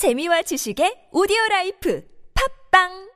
재미와 0.00 0.40
지식의 0.48 1.12
오디오 1.12 1.36
라이프. 1.50 2.00
팝빵 2.32 3.09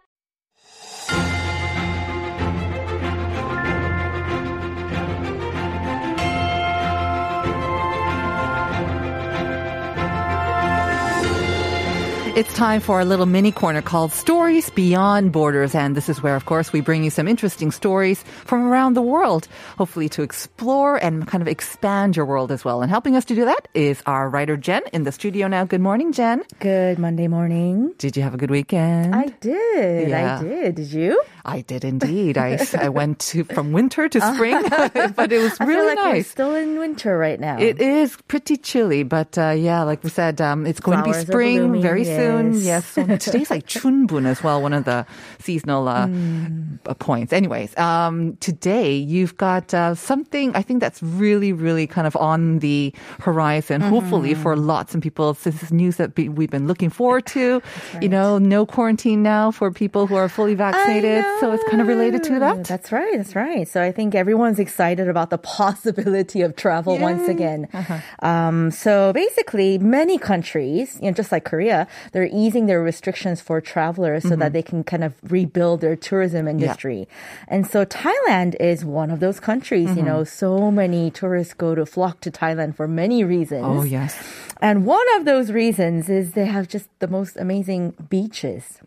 It's 12.36 12.52
time 12.54 12.80
for 12.80 12.98
a 12.98 13.04
little 13.04 13.26
mini 13.26 13.53
corner 13.53 13.80
called 13.80 14.10
Stories 14.10 14.69
Beyond 14.69 15.30
Borders. 15.30 15.72
And 15.72 15.96
this 15.96 16.09
is 16.09 16.20
where, 16.20 16.34
of 16.34 16.46
course, 16.46 16.73
we 16.73 16.80
bring 16.80 17.05
you 17.05 17.10
some 17.10 17.28
interesting 17.28 17.70
stories 17.70 18.24
from 18.45 18.66
around 18.66 18.95
the 18.95 19.02
world, 19.02 19.46
hopefully 19.78 20.09
to 20.09 20.23
explore 20.23 20.96
and 20.96 21.28
kind 21.28 21.42
of 21.42 21.46
expand 21.46 22.16
your 22.16 22.27
world 22.27 22.50
as 22.50 22.64
well. 22.64 22.82
And 22.82 22.91
helping 22.91 23.14
us 23.14 23.24
to 23.27 23.36
do 23.36 23.45
that 23.45 23.68
is 23.73 24.02
our 24.06 24.28
writer, 24.28 24.56
Jen, 24.56 24.82
in 24.92 25.05
the 25.05 25.12
studio 25.12 25.46
now. 25.46 25.64
Good 25.64 25.80
morning, 25.80 26.10
Jen. 26.10 26.42
Good 26.59 26.98
Monday 26.98 27.28
morning. 27.28 27.95
Did 27.98 28.16
you 28.16 28.24
have 28.24 28.34
a 28.34 28.37
good 28.37 28.51
weekend? 28.51 29.14
I 29.14 29.26
did. 29.26 30.09
Yeah. 30.09 30.38
I 30.40 30.42
did. 30.42 30.74
Did 30.74 30.92
you? 30.92 31.23
I 31.44 31.60
did 31.60 31.84
indeed. 31.84 32.38
I, 32.38 32.58
I 32.78 32.88
went 32.88 33.18
to, 33.30 33.44
from 33.44 33.72
winter 33.72 34.08
to 34.08 34.20
spring, 34.34 34.62
but 35.16 35.32
it 35.32 35.38
was 35.38 35.58
really 35.60 35.94
like 35.94 36.04
nice. 36.04 36.30
still 36.30 36.54
in 36.54 36.78
winter 36.78 37.18
right 37.18 37.38
now. 37.38 37.58
It 37.58 37.80
is 37.80 38.16
pretty 38.28 38.56
chilly, 38.56 39.02
but 39.02 39.36
uh, 39.36 39.50
yeah, 39.50 39.82
like 39.82 40.02
we 40.02 40.10
said, 40.10 40.40
um, 40.40 40.66
it's 40.66 40.80
going 40.80 40.98
to 40.98 41.04
be 41.04 41.12
spring 41.12 41.58
blooming, 41.58 41.82
very 41.82 42.04
soon. 42.04 42.54
Yes, 42.54 42.64
yes. 42.64 42.86
so 42.86 43.16
today's 43.18 43.50
like 43.50 43.66
Chunbun 43.66 44.26
as 44.26 44.42
well, 44.42 44.62
one 44.62 44.72
of 44.72 44.84
the 44.84 45.06
seasonal 45.38 45.88
uh, 45.88 46.06
Mm. 46.06 46.78
uh, 46.86 46.94
points. 46.94 47.32
Anyways, 47.32 47.76
um, 47.78 48.36
today 48.38 48.95
you've 48.95 49.36
got 49.36 49.72
uh, 49.74 49.95
something 49.95 50.54
I 50.54 50.62
think 50.62 50.80
that's 50.80 51.02
really, 51.02 51.52
really 51.52 51.86
kind 51.86 52.06
of 52.06 52.16
on 52.16 52.58
the 52.60 52.92
horizon. 53.20 53.80
Mm-hmm. 53.80 53.90
Hopefully 53.90 54.34
for 54.34 54.56
lots 54.56 54.95
of 54.95 55.00
people, 55.00 55.32
this 55.34 55.62
is 55.62 55.72
news 55.72 55.96
that 55.96 56.16
we've 56.16 56.50
been 56.50 56.66
looking 56.66 56.90
forward 56.90 57.26
to. 57.26 57.62
You 58.00 58.08
know, 58.08 58.38
no 58.38 58.66
quarantine 58.66 59.22
now 59.22 59.50
for 59.50 59.70
people 59.70 60.06
who 60.06 60.14
are 60.14 60.28
fully 60.28 60.54
vaccinated, 60.54 61.24
so 61.40 61.52
it's 61.52 61.65
kind 61.71 61.80
of 61.80 61.87
related 61.88 62.23
to 62.24 62.38
that. 62.40 62.65
That's 62.65 62.90
right. 62.93 63.16
That's 63.16 63.35
right. 63.35 63.66
So 63.68 63.82
I 63.82 63.93
think 63.93 64.15
everyone's 64.15 64.59
excited 64.59 65.09
about 65.09 65.31
the 65.31 65.39
possibility 65.59 66.41
of 66.43 66.57
travel 66.57 66.99
once 66.99 67.29
again. 67.29 67.69
Uh-huh. 67.73 67.99
Um, 68.27 68.71
so 68.71 69.13
basically, 69.13 69.79
many 69.79 70.19
countries, 70.19 70.99
you 71.01 71.09
know, 71.11 71.15
just 71.15 71.33
like 71.33 71.45
Korea, 71.45 71.87
they're 72.13 72.29
easing 72.33 72.67
their 72.67 72.83
restrictions 72.83 73.41
for 73.41 73.61
travelers 73.61 74.23
so 74.23 74.31
Mm-hmm. 74.31 74.41
that 74.41 74.53
they 74.53 74.63
can 74.63 74.85
kind 74.85 75.05
of 75.05 75.15
rebuild 75.31 75.81
their 75.81 75.97
tourism 75.97 76.49
industry. 76.49 77.01
Yeah. 77.01 77.07
And 77.48 77.67
so 77.67 77.85
Thailand 77.85 78.57
is 78.61 78.85
one 78.85 79.11
of 79.11 79.21
those 79.21 79.39
countries. 79.41 79.91
You 79.91 79.97
Mm-hmm. 79.97 80.07
know, 80.07 80.25
so 80.25 80.71
many 80.71 81.11
tourists 81.11 81.55
go 81.55 81.75
to 81.75 81.85
flock 81.87 82.21
to 82.21 82.31
Thailand 82.31 82.75
for 82.77 82.87
many 82.89 83.23
reasons. 83.25 83.65
Oh 83.67 83.83
yes. 83.85 84.17
And 84.61 84.87
one 84.87 85.05
of 85.17 85.25
those 85.25 85.51
reasons 85.53 86.09
is 86.09 86.33
they 86.33 86.47
have 86.47 86.69
just 86.69 86.89
the 87.01 87.09
most 87.09 87.37
amazing 87.37 87.95
beaches. 88.09 88.79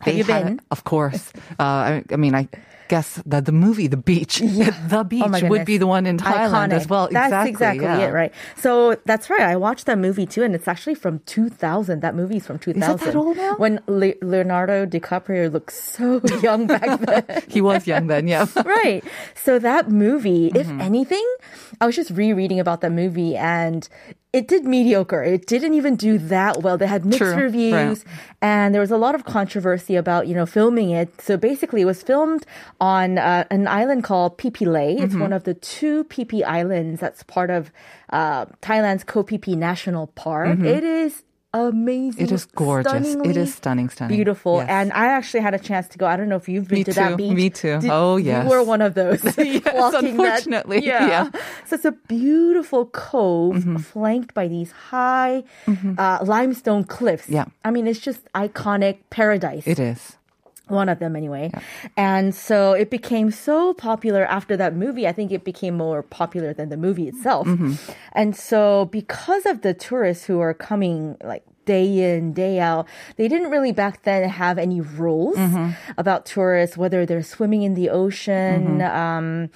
Have 0.00 0.14
you 0.14 0.24
been? 0.24 0.60
Of 0.70 0.84
course. 0.84 1.32
Uh, 1.58 1.62
I, 1.62 2.04
I 2.12 2.16
mean, 2.16 2.34
I 2.34 2.48
guess 2.88 3.20
the 3.26 3.42
the 3.42 3.52
movie 3.52 3.86
The 3.86 3.98
Beach, 3.98 4.38
The 4.88 5.04
Beach 5.06 5.22
Oh 5.26 5.48
would 5.48 5.66
be 5.66 5.76
the 5.76 5.86
one 5.86 6.06
in 6.06 6.16
Thailand 6.16 6.72
as 6.72 6.88
well. 6.88 7.08
That's 7.12 7.26
exactly, 7.28 7.50
exactly 7.50 7.84
yeah. 7.84 8.08
it, 8.08 8.12
right? 8.12 8.32
So 8.56 8.96
that's 9.04 9.28
right. 9.28 9.42
I 9.42 9.56
watched 9.56 9.84
that 9.86 9.98
movie 9.98 10.24
too, 10.24 10.42
and 10.42 10.54
it's 10.54 10.66
actually 10.66 10.94
from 10.94 11.18
2000. 11.26 12.00
That 12.00 12.14
movie's 12.14 12.46
from 12.46 12.58
2000. 12.58 12.94
Is 12.94 13.00
that 13.04 13.14
old 13.14 13.36
now? 13.36 13.56
When 13.56 13.80
Le- 13.86 14.14
Leonardo 14.22 14.86
DiCaprio 14.86 15.52
looked 15.52 15.72
so 15.72 16.22
young 16.42 16.66
back 16.66 16.98
then. 17.00 17.42
He 17.48 17.60
was 17.60 17.86
young 17.86 18.06
then, 18.06 18.26
yeah. 18.26 18.46
right. 18.64 19.04
So 19.34 19.58
that 19.58 19.90
movie, 19.90 20.50
if 20.54 20.66
Mm-hmm. 20.68 20.80
anything, 20.80 21.26
I 21.80 21.86
was 21.86 21.94
just 21.96 22.10
rereading 22.10 22.58
about 22.60 22.80
that 22.80 22.92
movie 22.92 23.36
and 23.36 23.86
it 24.32 24.46
did 24.46 24.64
mediocre. 24.64 25.22
It 25.22 25.46
didn't 25.46 25.74
even 25.74 25.96
do 25.96 26.18
that 26.18 26.62
well. 26.62 26.76
They 26.76 26.86
had 26.86 27.04
mixed 27.06 27.18
True. 27.20 27.34
reviews 27.34 28.04
and 28.42 28.74
there 28.74 28.80
was 28.80 28.90
a 28.90 28.96
lot 28.98 29.14
of 29.14 29.24
controversy 29.24 29.96
about, 29.96 30.28
you 30.28 30.34
know, 30.34 30.44
filming 30.44 30.90
it. 30.90 31.08
So 31.20 31.36
basically 31.38 31.80
it 31.80 31.86
was 31.86 32.02
filmed 32.02 32.44
on 32.80 33.16
uh, 33.18 33.44
an 33.50 33.66
island 33.66 34.04
called 34.04 34.38
Phi 34.40 34.50
Phi 34.50 34.66
Lay. 34.66 34.92
It's 34.96 35.12
Mm-hmm. 35.14 35.20
one 35.22 35.32
of 35.32 35.44
the 35.44 35.54
two 35.54 36.04
Phi 36.04 36.42
Islands 36.42 37.00
that's 37.00 37.22
part 37.22 37.48
of 37.50 37.72
uh, 38.10 38.44
Thailand's 38.60 39.04
Koh 39.04 39.22
Phi 39.22 39.38
Phi 39.38 39.52
National 39.54 40.08
Park. 40.08 40.58
It 40.60 40.84
is 40.84 41.22
amazing. 41.54 42.12
Mm-hmm. 42.12 42.24
It 42.24 42.32
is 42.32 42.44
gorgeous. 42.46 43.14
It 43.14 43.36
is 43.36 43.54
stunning, 43.54 43.88
stunning. 43.88 44.16
Beautiful. 44.16 44.56
Yes. 44.58 44.66
And 44.68 44.92
I 44.92 45.06
actually 45.06 45.40
had 45.40 45.54
a 45.54 45.58
chance 45.58 45.88
to 45.88 45.98
go. 45.98 46.06
I 46.06 46.16
don't 46.16 46.28
know 46.28 46.36
if 46.36 46.48
you've 46.48 46.68
been 46.68 46.80
Me 46.80 46.84
to 46.84 46.92
too. 46.92 47.00
that 47.00 47.16
beach. 47.16 47.32
Me 47.32 47.48
too. 47.50 47.80
Did- 47.80 47.90
Oh, 47.90 48.16
yes. 48.16 48.44
You 48.44 48.50
were 48.50 48.62
one 48.62 48.82
of 48.82 48.94
those. 48.94 49.24
Yes, 49.24 49.62
walking 49.74 50.16
that- 50.18 50.26
unfortunately, 50.44 50.84
yeah. 50.84 51.30
So 51.66 51.76
it's 51.76 51.84
a 51.86 51.92
beautiful 51.92 52.86
cove 52.86 53.56
Mm-hmm. 53.56 53.76
flanked 53.78 54.34
by 54.34 54.46
these 54.48 54.72
high 54.72 55.42
uh, 55.96 56.18
limestone 56.22 56.84
cliffs. 56.84 57.28
Yeah. 57.30 57.46
I 57.64 57.70
mean, 57.70 57.86
it's 57.86 58.00
just 58.00 58.30
iconic 58.34 58.98
paradise. 59.08 59.66
It 59.66 59.78
is. 59.78 60.17
One 60.68 60.88
of 60.88 60.98
them, 60.98 61.16
anyway. 61.16 61.50
And 61.96 62.34
so 62.34 62.72
it 62.72 62.90
became 62.90 63.30
so 63.30 63.74
popular 63.74 64.24
after 64.26 64.56
that 64.56 64.74
movie. 64.74 65.06
I 65.06 65.12
think 65.12 65.32
it 65.32 65.44
became 65.44 65.76
more 65.76 66.02
popular 66.02 66.52
than 66.52 66.68
the 66.68 66.76
movie 66.76 67.08
itself. 67.08 67.46
Mm-hmm. 67.46 67.74
And 68.12 68.36
so, 68.36 68.86
because 68.86 69.46
of 69.46 69.62
the 69.62 69.74
tourists 69.74 70.24
who 70.24 70.40
are 70.40 70.54
coming, 70.54 71.16
like, 71.22 71.44
day 71.64 72.16
in, 72.16 72.32
day 72.32 72.58
out, 72.60 72.88
they 73.16 73.28
didn't 73.28 73.50
really 73.50 73.72
back 73.72 74.02
then 74.04 74.26
have 74.28 74.56
any 74.58 74.80
rules 74.80 75.36
Mm-hmm. 75.36 75.72
about 75.98 76.24
tourists, 76.24 76.76
whether 76.78 77.04
they're 77.04 77.22
swimming 77.22 77.62
in 77.62 77.74
the 77.74 77.90
ocean. 77.90 78.78
Mm-hmm. 78.78 78.96
Um, 78.96 79.50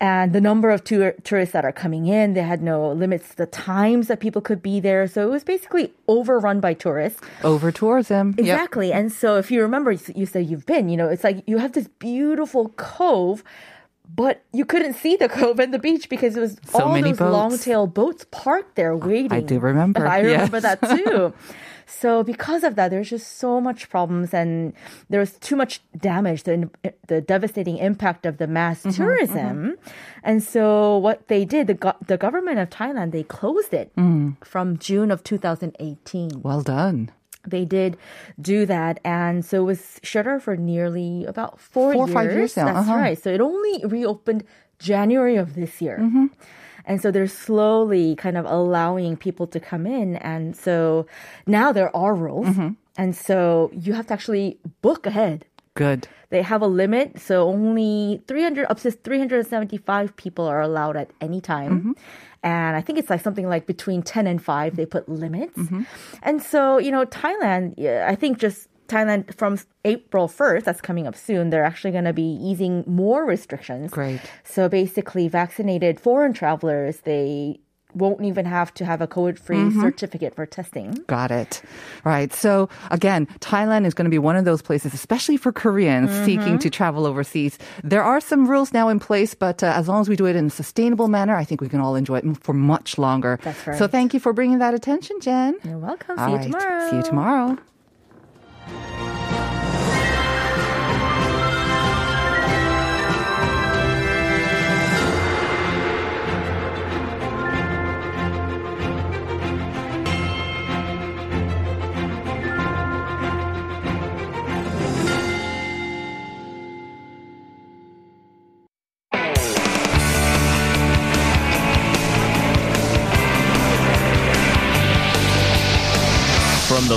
and 0.00 0.32
the 0.32 0.40
number 0.40 0.70
of 0.70 0.82
tour- 0.84 1.14
tourists 1.22 1.52
that 1.52 1.64
are 1.64 1.72
coming 1.72 2.06
in, 2.06 2.34
they 2.34 2.42
had 2.42 2.62
no 2.62 2.90
limits 2.92 3.30
to 3.30 3.36
the 3.36 3.46
times 3.46 4.08
that 4.08 4.20
people 4.20 4.42
could 4.42 4.62
be 4.62 4.80
there. 4.80 5.06
So 5.06 5.26
it 5.26 5.30
was 5.30 5.44
basically 5.44 5.92
overrun 6.08 6.60
by 6.60 6.74
tourists. 6.74 7.20
Over 7.42 7.70
tourism. 7.72 8.34
Yep. 8.36 8.38
Exactly. 8.40 8.92
And 8.92 9.12
so 9.12 9.36
if 9.38 9.50
you 9.50 9.62
remember, 9.62 9.92
you 9.92 10.26
said 10.26 10.46
you've 10.46 10.66
been, 10.66 10.88
you 10.88 10.96
know, 10.96 11.08
it's 11.08 11.24
like 11.24 11.42
you 11.46 11.58
have 11.58 11.72
this 11.72 11.88
beautiful 11.98 12.70
cove, 12.70 13.44
but 14.14 14.42
you 14.52 14.64
couldn't 14.64 14.94
see 14.94 15.16
the 15.16 15.28
cove 15.28 15.58
and 15.60 15.72
the 15.72 15.78
beach 15.78 16.08
because 16.08 16.36
it 16.36 16.40
was 16.40 16.56
So 16.66 16.80
all 16.84 16.94
those 17.00 17.16
boats. 17.16 17.20
long-tail 17.32 17.86
boats 17.86 18.26
parked 18.30 18.74
there 18.76 18.96
waiting. 18.96 19.32
I 19.32 19.40
do 19.40 19.58
remember, 19.58 20.06
I 20.16 20.18
remember 20.20 20.58
yes. 20.58 20.78
that 20.80 20.96
too. 20.98 21.32
So 21.86 22.22
because 22.22 22.64
of 22.64 22.76
that, 22.76 22.88
there's 22.90 23.10
just 23.10 23.38
so 23.38 23.60
much 23.60 23.88
problems 23.90 24.32
and 24.34 24.72
there's 25.10 25.32
too 25.38 25.56
much 25.56 25.80
damage, 25.96 26.42
the, 26.44 26.70
the 27.08 27.20
devastating 27.20 27.78
impact 27.78 28.26
of 28.26 28.38
the 28.38 28.46
mass 28.46 28.82
Mm-hmm, 28.82 29.02
tourism. 29.02 29.76
And 30.22 30.42
so 30.42 30.98
what 30.98 31.28
they 31.28 31.44
did, 31.44 31.66
the, 31.66 31.74
go- 31.74 31.96
the 32.06 32.16
government 32.16 32.58
of 32.58 32.70
Thailand, 32.70 33.12
they 33.12 33.22
closed 33.22 33.72
it 33.74 33.94
Mm. 33.96 34.36
from 34.44 34.78
June 34.78 35.10
of 35.10 35.22
2018 35.24 36.42
Well 36.42 36.62
done. 36.62 37.10
they 37.46 37.64
did 37.66 37.96
do 38.40 38.64
that 38.66 38.98
and 39.04 39.44
so 39.44 39.60
it 39.60 39.64
was 39.64 40.00
shuttered 40.02 40.42
for 40.42 40.56
nearly 40.56 41.24
about 41.26 41.60
four, 41.60 41.92
Four 41.92 42.04
or 42.04 42.06
years 42.06 42.14
five 42.14 42.32
years 42.32 42.56
now, 42.56 42.64
that's 42.66 42.88
uh-huh. 42.88 42.96
right 42.96 43.22
so 43.22 43.28
it 43.30 43.40
only 43.40 43.84
reopened 43.84 44.44
january 44.78 45.36
of 45.36 45.54
this 45.54 45.82
year 45.82 45.98
Mm-hmm. 46.00 46.26
And 46.86 47.00
so 47.00 47.10
they're 47.10 47.26
slowly 47.26 48.14
kind 48.16 48.36
of 48.36 48.44
allowing 48.46 49.16
people 49.16 49.46
to 49.46 49.58
come 49.60 49.86
in 49.86 50.16
and 50.16 50.56
so 50.56 51.06
now 51.46 51.72
there 51.72 51.94
are 51.96 52.14
rules 52.14 52.46
Mm-hmm. 52.48 52.70
and 52.96 53.16
so 53.16 53.70
you 53.72 53.92
have 53.94 54.06
to 54.08 54.14
actually 54.14 54.58
book 54.82 55.06
ahead 55.06 55.46
Good. 55.74 56.06
they 56.30 56.42
have 56.42 56.62
a 56.62 56.68
limit, 56.68 57.18
so 57.18 57.48
only 57.48 58.22
300 58.28 58.66
up 58.70 58.78
to 58.80 58.90
375 58.92 60.14
people 60.16 60.44
are 60.46 60.60
allowed 60.60 60.96
at 60.96 61.10
any 61.20 61.40
time. 61.40 61.72
Mm-hmm. 61.78 61.92
And 62.44 62.76
I 62.76 62.80
think 62.80 62.98
it's 63.00 63.10
like 63.10 63.22
something 63.22 63.48
like 63.48 63.66
between 63.66 64.02
10 64.02 64.26
and 64.26 64.42
5 64.42 64.76
they 64.76 64.86
put 64.86 65.08
limits. 65.08 65.56
Mm-hmm. 65.58 65.82
And 66.22 66.42
so, 66.42 66.78
you 66.78 66.92
know, 66.92 67.04
Thailand, 67.06 67.74
I 68.12 68.14
think 68.14 68.38
just 68.38 68.68
Thailand 68.88 69.34
from 69.34 69.58
April 69.84 70.28
1st, 70.28 70.64
that's 70.64 70.80
coming 70.80 71.06
up 71.06 71.16
soon, 71.16 71.50
they're 71.50 71.64
actually 71.64 71.92
going 71.92 72.04
to 72.04 72.12
be 72.12 72.38
easing 72.42 72.84
more 72.86 73.24
restrictions. 73.24 73.90
Great. 73.90 74.20
So 74.44 74.68
basically 74.68 75.28
vaccinated 75.28 75.98
foreign 76.00 76.32
travelers, 76.32 76.98
they 77.00 77.60
won't 77.96 78.24
even 78.24 78.44
have 78.44 78.74
to 78.74 78.84
have 78.84 79.00
a 79.00 79.06
COVID-free 79.06 79.56
Mm-hmm. 79.56 79.80
certificate 79.80 80.34
for 80.34 80.46
testing. 80.46 80.98
Got 81.06 81.30
it. 81.30 81.62
Right. 82.04 82.32
So 82.32 82.68
again, 82.90 83.26
Thailand 83.38 83.86
is 83.86 83.94
going 83.94 84.06
to 84.06 84.10
be 84.10 84.18
one 84.18 84.34
of 84.34 84.44
those 84.44 84.60
places, 84.62 84.92
especially 84.94 85.36
for 85.36 85.52
Koreans 85.52 86.10
Mm-hmm. 86.10 86.24
seeking 86.24 86.58
to 86.58 86.70
travel 86.70 87.06
overseas. 87.06 87.56
There 87.84 88.02
are 88.02 88.20
some 88.20 88.48
rules 88.48 88.72
now 88.72 88.88
in 88.88 88.98
place, 88.98 89.34
but 89.34 89.62
uh, 89.62 89.66
as 89.68 89.86
long 89.86 90.00
as 90.00 90.08
we 90.08 90.16
do 90.16 90.26
it 90.26 90.34
in 90.34 90.46
a 90.46 90.50
sustainable 90.50 91.06
manner, 91.06 91.36
I 91.36 91.44
think 91.44 91.60
we 91.60 91.68
can 91.68 91.78
all 91.80 91.94
enjoy 91.94 92.18
it 92.18 92.24
for 92.42 92.52
much 92.52 92.98
longer. 92.98 93.38
That's 93.44 93.64
right. 93.64 93.78
So 93.78 93.86
thank 93.86 94.12
you 94.12 94.18
for 94.18 94.32
bringing 94.32 94.58
that 94.58 94.74
attention, 94.74 95.20
Jen. 95.20 95.54
You're 95.62 95.78
welcome. 95.78 96.16
See 96.16 96.22
All 96.22 96.30
you 96.30 96.36
right. 96.36 96.44
tomorrow. 96.50 96.90
See 96.90 96.96
you 96.96 97.02
tomorrow. 97.04 97.58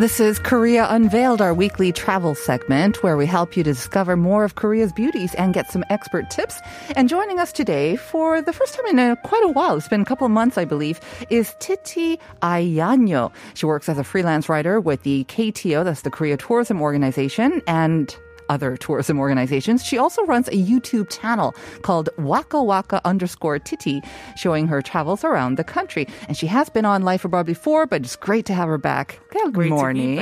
This 0.00 0.18
is 0.18 0.38
Korea 0.38 0.86
Unveiled, 0.88 1.42
our 1.42 1.52
weekly 1.52 1.92
travel 1.92 2.34
segment 2.34 3.02
where 3.02 3.18
we 3.18 3.26
help 3.26 3.54
you 3.54 3.62
to 3.62 3.70
discover 3.70 4.16
more 4.16 4.44
of 4.44 4.54
Korea's 4.54 4.94
beauties 4.94 5.34
and 5.34 5.52
get 5.52 5.70
some 5.70 5.84
expert 5.90 6.30
tips. 6.30 6.58
And 6.96 7.06
joining 7.06 7.38
us 7.38 7.52
today 7.52 7.96
for 7.96 8.40
the 8.40 8.54
first 8.54 8.72
time 8.72 8.86
in 8.86 8.98
a, 8.98 9.16
quite 9.16 9.44
a 9.44 9.48
while, 9.48 9.76
it's 9.76 9.88
been 9.88 10.00
a 10.00 10.06
couple 10.06 10.24
of 10.24 10.30
months, 10.30 10.56
I 10.56 10.64
believe, 10.64 11.00
is 11.28 11.54
Titi 11.58 12.18
Ayanyo. 12.40 13.30
She 13.52 13.66
works 13.66 13.90
as 13.90 13.98
a 13.98 14.04
freelance 14.04 14.48
writer 14.48 14.80
with 14.80 15.02
the 15.02 15.24
KTO, 15.24 15.84
that's 15.84 16.00
the 16.00 16.10
Korea 16.10 16.38
Tourism 16.38 16.80
Organization, 16.80 17.60
and 17.66 18.16
other 18.50 18.76
tourism 18.76 19.18
organizations. 19.18 19.84
She 19.84 19.96
also 19.96 20.22
runs 20.26 20.48
a 20.48 20.58
YouTube 20.70 21.08
channel 21.08 21.54
called 21.82 22.10
Waka 22.18 22.62
Waka 22.62 23.00
underscore 23.06 23.58
Titi, 23.58 24.02
showing 24.36 24.66
her 24.66 24.82
travels 24.82 25.24
around 25.24 25.56
the 25.56 25.64
country. 25.64 26.06
And 26.28 26.36
she 26.36 26.46
has 26.48 26.68
been 26.68 26.84
on 26.84 27.02
Life 27.02 27.24
Abroad 27.24 27.46
before, 27.46 27.86
but 27.86 28.02
it's 28.02 28.16
great 28.16 28.44
to 28.46 28.54
have 28.54 28.68
her 28.68 28.76
back. 28.78 29.20
Good 29.30 29.54
Great 29.54 29.68
to 29.68 29.70
be 29.70 29.76
morning. 29.76 30.18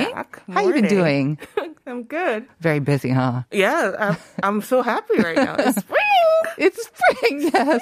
How 0.53 0.61
you 0.61 0.73
been 0.73 0.87
doing? 0.87 1.37
I'm 1.87 2.03
good. 2.03 2.45
Very 2.61 2.79
busy, 2.79 3.09
huh? 3.09 3.43
Yeah, 3.51 3.95
I'm, 3.99 4.17
I'm 4.43 4.61
so 4.61 4.83
happy 4.83 5.17
right 5.17 5.35
now. 5.35 5.55
It's 5.57 5.79
spring. 5.85 5.99
It's 6.59 6.85
spring, 6.87 7.41
yes. 7.53 7.81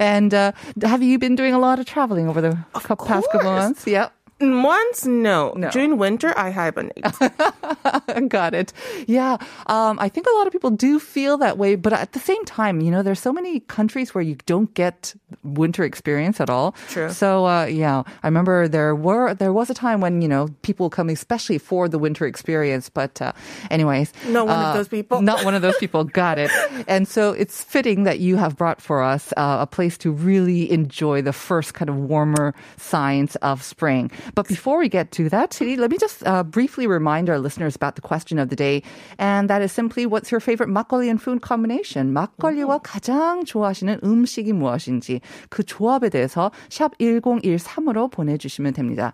And 0.00 0.34
uh, 0.34 0.52
have 0.82 1.02
you 1.02 1.18
been 1.18 1.36
doing 1.36 1.54
a 1.54 1.58
lot 1.60 1.78
of 1.78 1.86
traveling 1.86 2.28
over 2.28 2.40
the 2.40 2.58
cou- 2.74 2.96
past 2.96 3.28
couple 3.30 3.52
months? 3.52 3.86
Yep. 3.86 4.12
Once, 4.38 5.06
no. 5.06 5.52
No. 5.56 5.70
During 5.70 5.96
winter, 5.96 6.32
I 6.36 6.50
hibernate. 6.50 7.02
Got 8.28 8.54
it. 8.54 8.72
Yeah. 9.06 9.38
Um, 9.66 9.98
I 9.98 10.10
think 10.10 10.26
a 10.26 10.34
lot 10.36 10.46
of 10.46 10.52
people 10.52 10.70
do 10.70 10.98
feel 11.00 11.38
that 11.38 11.56
way, 11.56 11.74
but 11.74 11.94
at 11.94 12.12
the 12.12 12.18
same 12.18 12.44
time, 12.44 12.80
you 12.82 12.90
know, 12.90 13.02
there's 13.02 13.20
so 13.20 13.32
many 13.32 13.60
countries 13.60 14.14
where 14.14 14.22
you 14.22 14.36
don't 14.44 14.72
get 14.74 15.14
winter 15.42 15.84
experience 15.84 16.38
at 16.38 16.50
all. 16.50 16.72
True. 16.88 17.10
So, 17.10 17.46
uh, 17.46 17.64
yeah, 17.64 18.02
I 18.22 18.26
remember 18.26 18.68
there 18.68 18.94
were, 18.94 19.32
there 19.32 19.54
was 19.54 19.70
a 19.70 19.74
time 19.74 20.02
when, 20.02 20.20
you 20.20 20.28
know, 20.28 20.48
people 20.60 20.90
come 20.90 21.08
especially 21.08 21.56
for 21.56 21.88
the 21.88 21.98
winter 21.98 22.26
experience, 22.26 22.90
but, 22.90 23.22
uh, 23.22 23.32
anyways. 23.70 24.12
Not 24.26 24.48
one 24.48 24.58
of 24.58 24.66
uh, 24.66 24.74
those 24.74 24.88
people. 24.88 25.22
Not 25.22 25.44
one 25.46 25.54
of 25.54 25.62
those 25.62 25.78
people. 25.78 26.04
Got 26.04 26.38
it. 26.38 26.50
And 26.88 27.08
so 27.08 27.32
it's 27.32 27.64
fitting 27.64 28.04
that 28.04 28.20
you 28.20 28.36
have 28.36 28.56
brought 28.56 28.80
for 28.80 29.02
us 29.02 29.32
uh, 29.36 29.58
a 29.60 29.66
place 29.66 29.98
to 29.98 30.12
really 30.12 30.70
enjoy 30.70 31.22
the 31.22 31.32
first 31.32 31.74
kind 31.74 31.88
of 31.88 31.96
warmer 31.96 32.54
signs 32.76 33.34
of 33.36 33.62
spring. 33.62 34.10
But 34.33 34.47
before 34.47 34.79
we 34.79 34.87
get 34.89 35.11
to 35.13 35.29
that, 35.29 35.51
Titi, 35.51 35.75
let 35.75 35.91
me 35.91 35.97
just 35.99 36.25
uh, 36.25 36.43
briefly 36.43 36.87
remind 36.87 37.29
our 37.29 37.37
listeners 37.37 37.75
about 37.75 37.95
the 37.95 38.01
question 38.01 38.39
of 38.39 38.49
the 38.49 38.55
day. 38.55 38.81
And 39.19 39.49
that 39.49 39.61
is 39.61 39.71
simply 39.71 40.05
what's 40.05 40.31
your 40.31 40.39
favorite 40.39 40.69
막걸리 40.69 41.09
and 41.09 41.21
food 41.21 41.41
combination? 41.41 42.13
막걸리와 42.13 42.79
가장 42.83 43.43
좋아하시는 43.45 43.99
음식이 44.03 44.53
무엇인지 44.53 45.21
그 45.49 45.63
조합에 45.63 46.09
대해서 46.09 46.51
샵 46.69 46.97
1013으로 46.97 48.09
보내주시면 48.09 48.73
됩니다. 48.73 49.13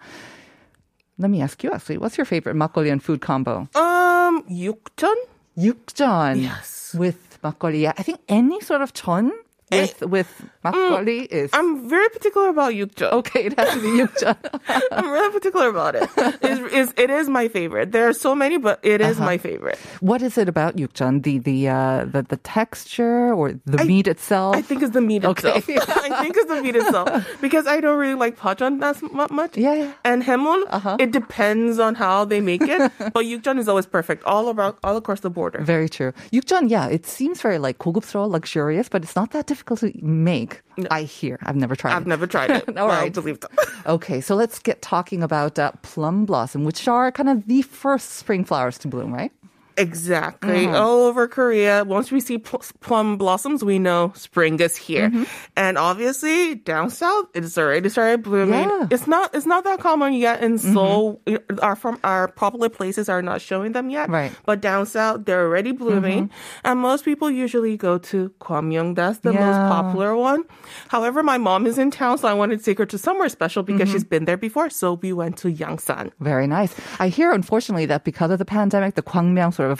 Let 1.19 1.31
me 1.31 1.41
ask 1.41 1.63
you 1.63 1.71
actually, 1.73 1.97
what's 1.97 2.17
your 2.17 2.25
favorite 2.25 2.55
막걸리 2.55 2.89
and 2.91 3.01
food 3.01 3.21
combo? 3.25 3.67
um, 3.75 4.43
육전? 4.49 5.15
육전 5.57 6.37
Yes. 6.43 6.95
with 6.97 7.17
막걸리. 7.41 7.81
Yeah, 7.81 7.93
I 7.97 8.03
think 8.03 8.19
any 8.29 8.59
sort 8.61 8.81
of 8.83 8.93
전 8.93 9.31
with 9.71 9.99
with 10.07 10.29
막걸리 10.63 11.27
is 11.29 11.49
I'm 11.51 11.89
very 11.89 12.07
particular 12.07 12.47
about 12.47 12.71
육전. 12.71 13.11
okay. 13.19 13.41
It 13.51 13.59
has 13.59 13.73
to 13.73 13.81
be 13.81 13.89
육전. 13.99 14.37
I'm 14.93 15.09
really 15.11 15.29
particular 15.33 15.67
about 15.67 15.95
it. 15.95 16.07
It's, 16.41 16.61
it's, 16.71 16.93
it 16.95 17.09
is 17.09 17.27
my 17.27 17.49
favorite. 17.49 17.91
There 17.91 18.07
are 18.07 18.13
so 18.13 18.33
many, 18.33 18.57
but 18.57 18.79
it 18.81 19.01
is 19.01 19.17
Uh-huh. 19.17 19.25
my 19.25 19.37
favorite. 19.37 19.77
what 19.99 20.21
is 20.21 20.37
it 20.37 20.47
about 20.47 20.77
육전? 20.77 21.23
The 21.23 21.39
the 21.39 21.67
uh, 21.67 22.05
the 22.05 22.23
the 22.23 22.37
texture 22.47 23.33
or 23.35 23.59
the 23.65 23.81
I- 23.81 23.83
meat 23.83 24.07
itself? 24.07 24.55
I 24.55 24.61
think 24.63 24.83
it's 24.87 24.93
the 24.95 25.01
meat 25.03 25.25
Okay. 25.25 25.59
itself. 25.59 25.89
I 25.99 26.15
think 26.23 26.37
it's 26.39 26.47
the 26.47 26.61
meat 26.63 26.77
itself 26.77 27.11
because 27.41 27.67
I 27.67 27.81
don't 27.83 27.99
really 27.99 28.15
like 28.15 28.39
pajeon 28.39 28.79
that 28.79 29.03
mu- 29.03 29.27
much. 29.31 29.57
Yeah, 29.57 29.73
yeah. 29.83 29.91
And 30.07 30.23
해물, 30.23 30.63
Uh-huh. 30.71 30.95
it 30.99 31.11
depends 31.11 31.75
on 31.77 31.95
how 31.99 32.23
they 32.23 32.39
make 32.39 32.63
it. 32.63 32.87
but 33.11 33.27
육전 33.27 33.59
is 33.59 33.67
always 33.67 33.85
perfect, 33.85 34.23
all 34.23 34.47
about 34.47 34.79
all 34.83 34.95
across 34.95 35.19
the 35.27 35.29
border. 35.41 35.59
Very 35.59 35.91
true. 35.91 36.13
육전, 36.31 36.71
yeah, 36.71 36.87
it 36.87 37.03
seems 37.05 37.41
very 37.43 37.59
like 37.59 37.79
고급스러워, 37.83 38.31
luxurious, 38.31 38.87
but 38.87 39.03
it's 39.03 39.15
not 39.19 39.31
that 39.35 39.43
difficult 39.47 39.55
to 39.64 39.92
make. 40.02 40.62
I 40.90 41.02
hear. 41.02 41.38
I've 41.42 41.56
never 41.56 41.74
tried. 41.76 41.94
I've 41.94 42.02
it. 42.02 42.08
never 42.08 42.26
tried 42.26 42.50
it. 42.50 42.68
All 42.78 42.88
but 42.88 42.98
I 42.98 43.08
believe 43.08 43.40
them. 43.40 43.50
Okay, 43.86 44.20
so 44.20 44.36
let's 44.36 44.60
get 44.60 44.80
talking 44.80 45.24
about 45.24 45.58
uh, 45.58 45.72
plum 45.82 46.24
blossom, 46.24 46.62
which 46.64 46.86
are 46.86 47.10
kind 47.10 47.28
of 47.28 47.46
the 47.48 47.62
first 47.62 48.10
spring 48.10 48.44
flowers 48.44 48.78
to 48.78 48.88
bloom, 48.88 49.12
right? 49.12 49.32
Exactly. 49.76 50.66
Mm-hmm. 50.66 50.74
All 50.74 51.04
over 51.04 51.28
Korea, 51.28 51.84
once 51.84 52.10
we 52.10 52.20
see 52.20 52.38
pl- 52.38 52.62
plum 52.80 53.16
blossoms, 53.16 53.64
we 53.64 53.78
know 53.78 54.12
spring 54.16 54.58
is 54.60 54.76
here. 54.76 55.08
Mm-hmm. 55.10 55.24
And 55.56 55.78
obviously, 55.78 56.56
down 56.56 56.90
south, 56.90 57.26
it's 57.34 57.56
already 57.56 57.88
started 57.88 58.22
blooming. 58.22 58.60
Yeah. 58.68 58.68
Mm-hmm. 58.84 58.94
It's 58.94 59.06
not. 59.06 59.34
It's 59.34 59.46
not 59.46 59.64
that 59.64 59.80
common 59.80 60.14
yet 60.14 60.42
in 60.42 60.58
Seoul. 60.58 61.20
Our 61.62 61.76
from 61.76 61.98
our 62.04 62.28
popular 62.28 62.68
places 62.68 63.08
are 63.08 63.22
not 63.22 63.40
showing 63.40 63.72
them 63.72 63.90
yet. 63.90 64.08
Right. 64.08 64.30
Mm-hmm. 64.30 64.42
But 64.46 64.60
down 64.60 64.86
south, 64.86 65.24
they're 65.24 65.44
already 65.46 65.72
blooming, 65.72 66.30
and 66.64 66.78
most 66.80 67.04
people 67.04 67.30
usually 67.30 67.76
go 67.76 67.98
to 67.98 68.30
Gwamyeong. 68.40 68.94
That's 68.96 69.18
the 69.20 69.32
most 69.32 69.56
popular 69.70 70.16
one. 70.16 70.44
However, 70.88 71.22
my 71.22 71.38
mom 71.38 71.66
is 71.66 71.78
in 71.78 71.90
town, 71.90 72.18
so 72.18 72.28
I 72.28 72.34
wanted 72.34 72.58
to 72.58 72.64
take 72.64 72.78
her 72.78 72.86
to 72.86 72.98
somewhere 72.98 73.28
special 73.28 73.62
because 73.62 73.82
Mm-hmm. 73.82 73.92
she's 73.92 74.04
been 74.04 74.26
there 74.26 74.36
before. 74.36 74.70
So 74.70 74.94
we 74.94 75.12
went 75.12 75.38
to 75.38 75.48
Yangsan. 75.48 76.12
Very 76.20 76.46
nice. 76.46 76.74
I 77.00 77.08
hear, 77.08 77.32
unfortunately, 77.32 77.86
that 77.86 78.04
because 78.04 78.30
of 78.30 78.38
the 78.38 78.44
pandemic, 78.44 78.94
the 78.94 79.02
Gwangmyeong 79.02 79.52
sort 79.54 79.70
of 79.70 79.71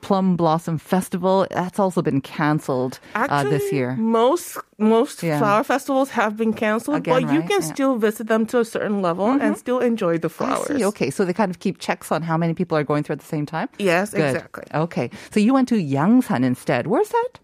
plum 0.00 0.36
blossom 0.36 0.78
festival 0.78 1.46
that's 1.50 1.78
also 1.78 2.02
been 2.02 2.20
canceled 2.20 2.98
uh, 3.14 3.42
this 3.44 3.72
year. 3.72 3.96
Most 3.96 4.58
most 4.78 5.22
Yeah. 5.22 5.38
flower 5.38 5.62
festivals 5.64 6.10
have 6.10 6.36
been 6.36 6.52
canceled, 6.52 6.96
Again, 6.98 7.14
but 7.14 7.32
you 7.32 7.40
can 7.42 7.62
Yeah. 7.62 7.72
still 7.74 7.94
visit 7.96 8.26
them 8.26 8.44
to 8.46 8.58
a 8.60 8.64
certain 8.64 9.02
level 9.02 9.26
and 9.40 9.56
still 9.56 9.78
enjoy 9.78 10.18
the 10.18 10.28
flowers. 10.28 10.82
Okay, 10.82 11.10
so 11.10 11.24
they 11.24 11.32
kind 11.32 11.50
of 11.50 11.58
keep 11.58 11.78
checks 11.78 12.10
on 12.10 12.22
how 12.22 12.36
many 12.36 12.54
people 12.54 12.76
are 12.76 12.84
going 12.84 13.02
through 13.04 13.14
at 13.14 13.20
the 13.20 13.32
same 13.36 13.46
time. 13.46 13.68
Yes, 13.78 14.10
Good. 14.10 14.34
exactly. 14.34 14.64
Okay, 14.74 15.10
so 15.30 15.38
you 15.40 15.54
went 15.54 15.68
to 15.68 15.76
Yangsan 15.78 16.42
instead. 16.44 16.86
Where's 16.86 17.08
that? 17.10 17.38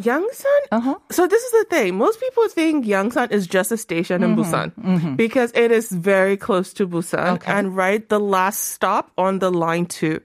Yangsan? 0.00 0.60
Uh-huh. 0.72 0.94
So 1.10 1.26
this 1.26 1.42
is 1.42 1.52
the 1.52 1.64
thing. 1.68 1.96
Most 1.98 2.20
people 2.20 2.48
think 2.48 2.86
Yangsan 2.86 3.30
is 3.30 3.46
just 3.46 3.70
a 3.70 3.76
station 3.76 4.22
Mm-hmm. 4.22 4.40
in 4.40 4.44
Busan 4.46 5.16
because 5.16 5.52
it 5.54 5.70
is 5.70 5.92
very 5.92 6.36
close 6.36 6.72
to 6.74 6.88
Busan 6.88 7.36
Okay. 7.36 7.52
and 7.52 7.76
right 7.76 8.08
the 8.08 8.18
last 8.20 8.72
stop 8.72 9.10
on 9.18 9.40
the 9.40 9.50
line 9.52 9.84
2. 9.86 10.20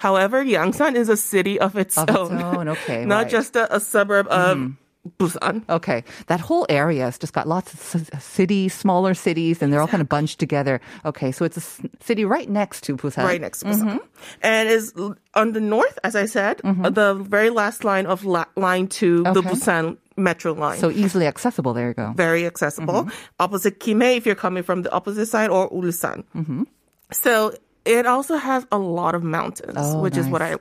However, 0.00 0.40
Yangsan 0.44 0.96
is 0.96 1.08
a 1.12 1.16
city 1.16 1.60
of 1.60 1.76
its 1.76 1.96
Of 2.00 2.08
its 2.08 2.16
own. 2.18 2.40
own, 2.40 2.68
okay, 2.72 3.04
Not 3.12 3.16
right. 3.16 3.26
Mm-hmm. 3.28 3.36
just 3.36 3.52
a, 3.56 3.68
a 3.76 3.80
suburb 3.80 4.26
of 4.32 4.72
Busan. 5.18 5.64
Okay, 5.68 6.04
that 6.28 6.40
whole 6.40 6.64
area 6.68 7.04
has 7.04 7.16
just 7.20 7.32
got 7.32 7.48
lots 7.48 7.72
of 7.72 8.08
cities, 8.20 8.72
smaller 8.74 9.14
cities, 9.14 9.62
and 9.62 9.72
they're 9.72 9.80
all 9.80 9.88
kind 9.88 10.00
of 10.04 10.08
bunched 10.08 10.38
together. 10.38 10.80
Okay, 11.04 11.32
so 11.32 11.44
it's 11.44 11.56
a 11.56 11.64
city 12.04 12.24
right 12.24 12.48
next 12.48 12.84
to 12.84 12.96
Busan. 12.96 13.24
right 13.24 13.40
next 13.40 13.60
to 13.60 13.66
Busan. 13.72 13.88
Mm-hmm. 13.96 14.04
And 14.42 14.68
is 14.68 14.92
on 15.34 15.52
the 15.52 15.60
north, 15.60 15.98
as 16.04 16.16
I 16.16 16.26
said, 16.26 16.60
uh, 16.64 16.90
the 16.90 17.14
very 17.14 17.48
last 17.48 17.84
line 17.84 18.04
of 18.06 18.24
la- 18.24 18.52
line 18.56 18.88
two, 18.88 19.22
the 19.24 19.42
Busan 19.42 19.96
metro 20.16 20.52
line. 20.52 20.78
So 20.78 20.90
easily 20.90 21.26
accessible. 21.26 21.72
There 21.72 21.88
you 21.88 21.94
go. 21.94 22.12
very 22.16 22.44
accessible. 22.44 23.04
Mm-hmm. 23.04 23.40
Opposite 23.40 23.80
Kimhae 23.80 24.16
if 24.18 24.26
you're 24.26 24.34
coming 24.46 24.62
from 24.62 24.82
the 24.82 24.92
opposite 24.92 25.26
side 25.32 25.48
or 25.48 25.70
Ulsan. 25.72 26.24
Mm-hmm. 26.36 26.64
So 27.12 27.54
it 27.84 28.06
also 28.06 28.36
has 28.36 28.66
a 28.70 28.78
lot 28.78 29.14
of 29.14 29.22
mountains, 29.22 29.74
Oh, 29.76 30.00
which 30.02 30.16
is 30.16 30.26
what 30.28 30.42
I. 30.42 30.56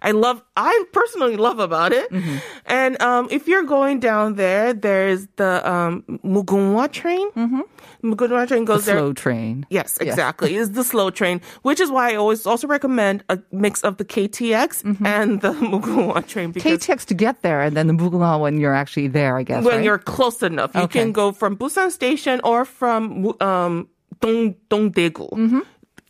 I 0.00 0.10
love. 0.12 0.42
I 0.56 0.72
personally 0.92 1.36
love 1.36 1.58
about 1.58 1.92
it. 1.92 2.10
Mm-hmm. 2.10 2.36
And 2.66 3.00
um, 3.02 3.28
if 3.30 3.46
you're 3.46 3.64
going 3.64 4.00
down 4.00 4.34
there, 4.36 4.72
there's 4.72 5.26
the 5.36 5.60
um, 5.70 6.02
Mugunghwa 6.24 6.90
train. 6.90 7.30
Mm-hmm. 7.32 7.60
Mugunghwa 8.02 8.48
train 8.48 8.64
goes 8.64 8.84
there. 8.86 8.98
Slow 8.98 9.12
train. 9.12 9.66
Yes, 9.70 9.98
exactly. 9.98 10.56
It's 10.56 10.70
the 10.70 10.82
slow 10.84 11.10
train, 11.10 11.40
which 11.62 11.78
is 11.80 11.90
why 11.90 12.12
I 12.12 12.16
always 12.16 12.46
also 12.46 12.66
recommend 12.66 13.22
a 13.28 13.38
mix 13.52 13.82
of 13.82 13.96
the 13.98 14.04
KTX 14.04 14.82
Mm-hmm. 14.82 15.06
and 15.06 15.40
the 15.40 15.52
Mugunghwa 15.72 16.26
train 16.26 16.52
KTX 16.52 17.04
to 17.06 17.14
get 17.14 17.42
there, 17.42 17.60
and 17.60 17.76
then 17.76 17.86
the 17.86 17.92
Mugunghwa 17.94 18.40
when 18.40 18.58
you're 18.58 18.74
actually 18.74 19.08
there, 19.08 19.36
I 19.36 19.42
guess. 19.42 19.64
when 19.64 19.76
right? 19.76 19.84
you're 19.84 19.98
close 19.98 20.42
enough, 20.42 20.74
you 20.74 20.82
Okay. 20.82 21.00
can 21.00 21.12
go 21.12 21.32
from 21.32 21.56
Busan 21.56 21.90
Station 21.92 22.40
or 22.44 22.64
from 22.64 23.32
um, 23.40 23.88
Dong 24.20 24.54
Dongdaegu. 24.70 25.62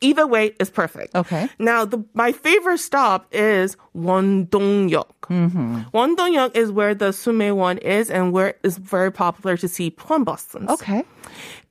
Either 0.03 0.27
way 0.27 0.55
is 0.59 0.69
perfect. 0.69 1.15
Okay. 1.15 1.49
Now, 1.59 1.85
the 1.85 2.05
my 2.15 2.33
favorite 2.33 2.79
stop 2.79 3.27
is 3.33 3.77
Wondongyeok. 3.97 5.07
Mm-hmm. 5.23 5.83
Wondongyeok 5.95 6.57
is 6.57 6.71
where 6.71 6.95
the 6.95 7.11
Sunmaewon 7.11 7.79
is, 7.79 8.11
and 8.11 8.33
where 8.33 8.55
it's 8.63 8.77
very 8.77 9.13
popular 9.13 9.57
to 9.57 9.69
see 9.69 9.91
plum 9.91 10.25
blossoms 10.25 10.69
okay. 10.71 11.05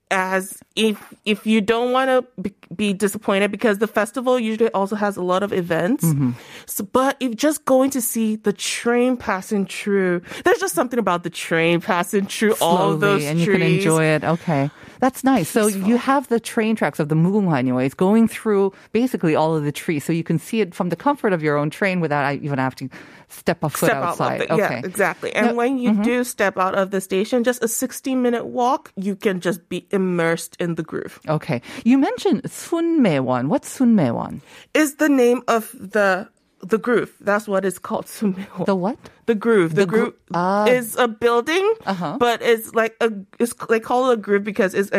as 0.09 0.61
if 0.75 1.13
if 1.25 1.45
you 1.45 1.61
don't 1.61 1.91
want 1.91 2.09
to 2.09 2.51
be, 2.75 2.93
disappointed 2.93 3.51
because 3.51 3.79
the 3.79 3.87
festival 3.87 4.39
usually 4.39 4.71
also 4.71 4.95
has 4.95 5.17
a 5.17 5.21
lot 5.21 5.43
of 5.43 5.51
events. 5.53 6.05
Mm-hmm. 6.05 6.31
So, 6.65 6.83
but 6.85 7.17
if 7.19 7.35
just 7.35 7.65
going 7.65 7.89
to 7.91 8.01
see 8.01 8.37
the 8.37 8.53
train 8.53 9.17
passing 9.17 9.65
through, 9.65 10.21
there's 10.43 10.59
just 10.59 10.73
something 10.73 10.99
about 10.99 11.23
the 11.23 11.29
train 11.29 11.81
passing 11.81 12.25
through 12.25 12.55
all 12.61 12.93
of 12.93 12.99
those 12.99 13.23
and 13.23 13.37
trees. 13.37 13.47
you 13.47 13.53
can 13.53 13.61
enjoy 13.61 14.03
it. 14.05 14.23
Okay, 14.23 14.69
that's 15.01 15.23
nice. 15.25 15.49
So 15.49 15.67
you 15.67 15.97
have 15.97 16.29
the 16.29 16.39
train 16.39 16.77
tracks 16.77 16.99
of 17.01 17.09
the 17.09 17.15
Mugunghwa, 17.15 17.57
anyways, 17.57 17.93
going 17.93 18.29
through 18.29 18.71
basically 18.93 19.35
all 19.35 19.57
of 19.57 19.65
the 19.65 19.71
trees, 19.73 20.05
so 20.05 20.13
you 20.13 20.23
can 20.23 20.39
see 20.39 20.61
it 20.61 20.73
from 20.73 20.87
the 20.89 20.95
comfort 20.95 21.33
of 21.33 21.41
your 21.43 21.57
own 21.57 21.69
train 21.69 21.99
without 21.99 22.35
even 22.35 22.59
having 22.59 22.87
to 22.87 22.95
step 23.27 23.63
a 23.63 23.69
foot 23.69 23.87
Step 23.89 23.95
out 23.97 24.03
outside. 24.15 24.41
the, 24.41 24.53
okay, 24.53 24.79
yeah, 24.79 24.85
exactly. 24.85 25.33
And 25.35 25.47
Now- 25.47 25.53
when 25.55 25.77
you 25.77 25.91
Mm-hmm. 25.91 26.03
do 26.03 26.23
step 26.23 26.57
out 26.57 26.75
of 26.75 26.91
the 26.91 27.01
station, 27.01 27.43
just 27.43 27.63
a 27.63 27.67
60 27.67 28.15
minute 28.15 28.45
walk, 28.45 28.91
you 28.95 29.15
can 29.15 29.41
just 29.41 29.67
be 29.67 29.87
immersed 29.91 30.55
in 30.59 30.75
the 30.75 30.83
groove. 30.83 31.19
Okay, 31.27 31.61
you 31.83 31.97
mentioned 31.97 32.43
Sunmaewon. 32.43 33.47
What's 33.47 33.67
Sunmaewon? 33.79 34.41
Is 34.73 34.95
the 34.95 35.09
name 35.09 35.41
of 35.47 35.71
the 35.73 36.29
the 36.63 36.77
groove? 36.77 37.13
That's 37.21 37.47
what 37.47 37.65
it's 37.65 37.79
called. 37.79 38.05
The 38.65 38.75
what? 38.75 38.97
The 39.25 39.35
groove. 39.35 39.75
The, 39.75 39.81
The 39.81 39.85
gro- 39.87 39.99
groove 40.01 40.13
Ah. 40.33 40.65
is 40.67 40.95
a 40.97 41.07
building, 41.07 41.65
Uh-huh. 41.85 42.17
but 42.19 42.41
it's 42.41 42.73
like 42.75 42.95
a. 43.01 43.11
It's 43.39 43.53
they 43.69 43.79
call 43.79 44.09
it 44.09 44.13
a 44.13 44.17
groove 44.17 44.43
because 44.43 44.73
it's 44.73 44.89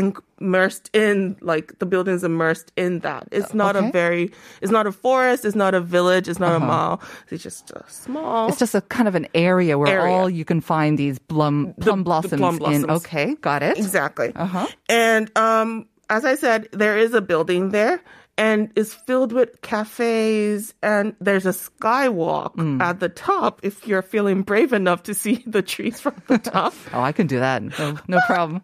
immersed 0.41 0.91
in 0.93 1.37
like 1.41 1.79
the 1.79 1.87
building 1.87 2.15
is 2.15 2.25
immersed 2.25 2.73
in 2.77 3.01
that. 3.01 3.29
It's 3.33 3.53
not 3.55 3.77
okay. 3.77 3.89
a 3.89 3.93
very. 3.93 4.31
It's 4.61 4.73
not 4.73 4.87
a 4.87 4.93
forest. 4.93 5.45
It's 5.45 5.57
not 5.57 5.75
a 5.75 5.81
village. 5.81 6.29
It's 6.29 6.41
not 6.41 6.55
a 6.55 6.61
mall. 6.61 7.01
It's 7.31 7.43
just 7.43 7.71
a 7.73 7.83
small. 7.89 8.49
It's 8.49 8.59
just 8.59 8.75
a 8.75 8.81
kind 8.83 9.09
of 9.09 9.15
an 9.15 9.27
area 9.35 9.79
where 9.79 9.89
Area. 10.01 10.13
all 10.13 10.31
you 10.31 10.45
can 10.45 10.61
find 10.61 10.99
these 10.99 11.19
plum, 11.19 11.75
plum 11.81 11.99
the 12.01 12.05
blossoms, 12.05 12.59
plum 12.59 12.73
in. 12.73 12.91
Okay, 12.91 13.35
got 13.41 13.63
it. 13.63 13.77
Exactly. 13.79 14.33
Uh-huh. 14.35 14.67
And 14.89 15.31
um, 15.37 15.87
as 16.11 16.25
I 16.25 16.35
said, 16.37 16.69
there 16.73 16.97
is 16.99 17.13
a 17.15 17.21
building 17.21 17.71
there. 17.71 18.01
And 18.43 18.71
is 18.75 18.91
filled 18.93 19.31
with 19.31 19.61
cafes, 19.63 20.75
and 20.83 21.15
there's 21.21 21.47
a 21.47 21.55
skywalk 21.55 22.57
Mm. 22.59 22.83
at 22.83 22.99
the 22.99 23.09
top 23.09 23.61
if 23.63 23.87
you're 23.87 24.03
feeling 24.03 24.43
brave 24.43 24.73
enough 24.73 25.05
to 25.05 25.15
see 25.15 25.45
the 25.47 25.63
trees 25.63 26.01
from 26.01 26.19
the 26.27 26.39
top. 26.55 26.75
Oh, 26.93 27.01
I 27.01 27.13
can 27.13 27.29
do 27.29 27.39
that. 27.39 27.63
No, 27.79 27.99
no 28.09 28.19
problem. 28.27 28.63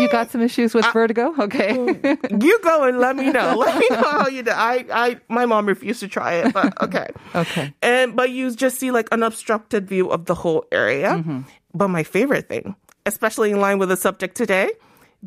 You 0.00 0.08
got 0.08 0.30
some 0.30 0.40
issues 0.40 0.72
with 0.72 0.86
vertigo? 0.92 1.34
Okay. 1.38 1.74
you 2.40 2.54
go 2.64 2.84
and 2.88 2.96
let 2.98 3.14
me 3.16 3.28
know. 3.30 3.56
Let 3.60 3.76
me 3.76 3.86
know 3.92 4.08
how 4.10 4.28
you 4.28 4.42
do. 4.42 4.52
I, 4.56 4.86
I, 4.90 5.16
my 5.28 5.44
mom 5.44 5.66
refused 5.68 6.00
to 6.00 6.08
try 6.08 6.40
it, 6.40 6.54
but 6.54 6.72
okay. 6.82 7.08
Okay. 7.34 7.74
And 7.82 8.16
but 8.16 8.30
you 8.30 8.54
just 8.56 8.78
see 8.80 8.90
like 8.90 9.08
an 9.12 9.22
obstructed 9.22 9.86
view 9.86 10.08
of 10.08 10.24
the 10.24 10.34
whole 10.34 10.64
area. 10.72 11.10
Mm-hmm. 11.20 11.40
But 11.74 11.88
my 11.88 12.04
favorite 12.04 12.48
thing, 12.48 12.74
especially 13.04 13.50
in 13.52 13.60
line 13.60 13.78
with 13.78 13.90
the 13.90 13.96
subject 14.00 14.34
today, 14.34 14.70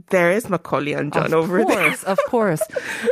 there 0.10 0.32
is 0.32 0.46
makgeolli 0.46 0.98
and 0.98 1.12
jeon 1.12 1.25
of 1.27 1.34
over 1.34 1.66
there. 1.66 1.89
course, 1.89 2.04
of 2.04 2.20
course. 2.27 2.62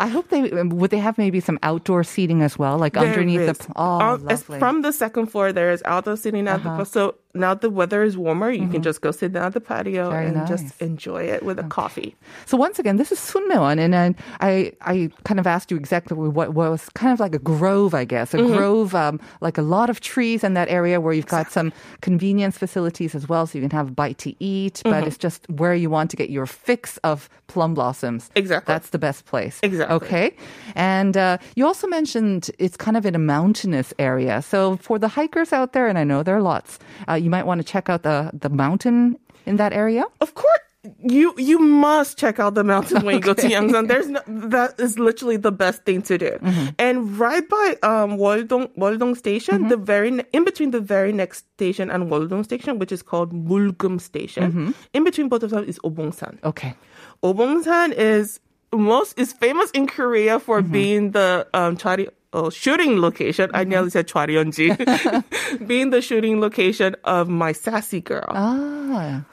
I 0.02 0.08
hope 0.08 0.30
they 0.30 0.42
would 0.64 0.92
they 0.92 1.00
have 1.00 1.18
maybe 1.18 1.40
some 1.40 1.58
outdoor 1.64 2.04
seating 2.04 2.42
as 2.42 2.58
well, 2.60 2.78
like 2.78 2.94
There 2.94 3.04
underneath 3.04 3.42
is. 3.42 3.58
the. 3.58 3.74
Oh. 3.76 4.00
Uh-huh. 4.00 4.38
from 4.60 4.82
the 4.82 4.92
second 4.92 5.28
floor, 5.28 5.52
there 5.52 5.72
is 5.72 5.82
outdoor 5.86 6.16
sitting 6.18 6.48
at 6.48 6.64
the 6.64 6.84
so 6.86 7.16
now 7.34 7.54
the 7.54 7.70
weather 7.70 8.02
is 8.04 8.16
warmer. 8.18 8.50
You 8.50 8.68
can 8.70 8.82
just 8.82 9.02
go 9.02 9.12
sit 9.12 9.34
down 9.34 9.46
at 9.48 9.54
the 9.54 9.60
patio 9.62 10.04
Mm-hmm. 10.06 10.12
Very 10.16 10.28
and 10.28 10.36
nice. 10.38 10.48
just 10.48 10.82
enjoy 10.82 11.24
it 11.36 11.44
with 11.44 11.60
a 11.60 11.64
coffee. 11.64 12.16
So 12.46 12.56
once 12.56 12.80
again, 12.80 12.96
this 13.02 13.12
is 13.12 13.20
Sunmaewon, 13.20 13.78
and 13.80 13.94
I, 13.96 14.06
I 14.40 14.72
I 14.94 14.96
kind 15.28 15.40
of 15.40 15.48
asked 15.48 15.72
you 15.72 15.78
exactly 15.78 16.16
what 16.16 16.54
was 16.54 16.88
kind 17.02 17.12
of 17.12 17.20
like 17.20 17.36
a 17.36 17.40
grove, 17.54 17.94
I 17.94 18.06
guess, 18.06 18.34
a 18.34 18.38
Mm-hmm. 18.38 18.56
grove, 18.56 18.96
um, 18.96 19.20
like 19.42 19.58
a 19.58 19.66
lot 19.76 19.90
of 19.90 20.00
trees 20.14 20.44
in 20.48 20.54
that 20.60 20.70
area 20.70 21.02
where 21.02 21.14
you've 21.18 21.34
got 21.38 21.52
some 21.52 21.74
convenience 22.02 22.58
facilities 22.58 23.16
as 23.16 23.28
well, 23.28 23.44
so 23.48 23.58
you 23.58 23.64
can 23.68 23.76
have 23.82 23.90
a 23.90 23.96
bite 24.04 24.18
to 24.20 24.32
eat. 24.40 24.82
But 24.84 24.92
Mm-hmm. 24.96 25.08
it's 25.08 25.18
just 25.28 25.40
where 25.50 25.76
you 25.76 25.90
want 25.90 26.08
to 26.12 26.18
get 26.22 26.30
your 26.30 26.46
fix 26.46 26.75
of 27.04 27.30
plum 27.48 27.74
blossoms. 27.74 28.30
Exactly. 28.36 28.72
that's 28.74 28.90
the 28.90 29.00
best 29.00 29.26
place. 29.26 29.60
Exactly. 29.64 29.96
Okay, 29.96 30.36
and 30.76 31.16
uh, 31.18 31.38
you 31.56 31.66
also 31.66 31.88
mentioned 31.88 32.50
it's 32.60 32.78
kind 32.78 32.98
of 32.98 33.06
in 33.06 33.16
a 33.16 33.20
mountainous 33.20 33.94
area. 34.00 34.42
So 34.42 34.78
for 34.78 35.00
the 35.00 35.08
hikers 35.08 35.54
out 35.54 35.74
there, 35.74 35.88
and 35.88 35.98
I 35.98 36.04
know 36.04 36.24
there 36.24 36.36
are 36.36 36.42
lots, 36.42 36.80
uh, 37.10 37.14
you 37.14 37.30
might 37.30 37.46
want 37.46 37.60
to 37.62 37.68
check 37.74 37.90
out 37.90 38.04
the 38.04 38.32
the 38.34 38.50
mountain 38.50 39.18
in 39.46 39.58
that 39.58 39.74
area. 39.74 40.04
Of 40.22 40.34
course, 40.36 40.66
you 41.04 41.34
you 41.38 41.60
must 41.60 42.18
check 42.18 42.40
out 42.40 42.54
the 42.56 42.64
mountain 42.64 43.06
when 43.06 43.16
you 43.16 43.22
go 43.22 43.34
to 43.34 43.42
Yangsan. 43.48 43.88
There's 43.88 44.08
no, 44.08 44.22
that 44.28 44.80
is 44.80 44.98
literally 45.00 45.38
the 45.38 45.52
best 45.52 45.84
thing 45.84 46.02
to 46.04 46.18
do. 46.18 46.32
Mm-hmm. 46.42 46.66
And 46.80 47.18
right 47.20 47.48
by 47.48 47.76
um 47.84 48.18
Wondong 48.18 48.70
Wondong 48.78 49.16
Station, 49.18 49.68
the 49.70 49.78
very 49.78 50.12
ne- 50.12 50.26
in 50.34 50.44
between 50.46 50.72
the 50.72 50.80
very 50.82 51.12
next 51.14 51.46
station 51.56 51.90
and 51.90 52.10
Wondong 52.12 52.44
Station, 52.44 52.80
which 52.80 52.92
is 52.92 53.02
called 53.02 53.34
Mulgeum 53.34 54.00
Station, 54.02 54.44
Mm-hmm. 54.52 54.72
in 54.94 55.04
between 55.04 55.30
both 55.30 55.44
of 55.44 55.50
them 55.52 55.64
is 55.66 55.80
Obongsan. 55.80 56.38
Okay. 56.44 56.76
Obongsan 57.24 57.92
is 57.94 58.40
most 58.74 59.18
is 59.18 59.34
famous 59.34 59.72
in 59.72 59.88
Korea 59.88 60.40
for 60.40 60.62
Mm-hmm. 60.62 60.72
being 60.72 61.12
the 61.12 61.48
um 61.54 61.78
chari, 61.78 62.08
oh, 62.34 62.50
shooting 62.50 63.00
location. 63.02 63.50
I 63.54 63.64
nearly 63.64 63.90
said 63.90 64.08
chwarionji. 64.08 64.76
being 65.68 65.90
the 65.92 66.02
shooting 66.02 66.42
location 66.42 66.96
of 67.04 67.30
my 67.30 67.52
sassy 67.54 68.02
girl. 68.02 68.28
Ah. 68.30 69.24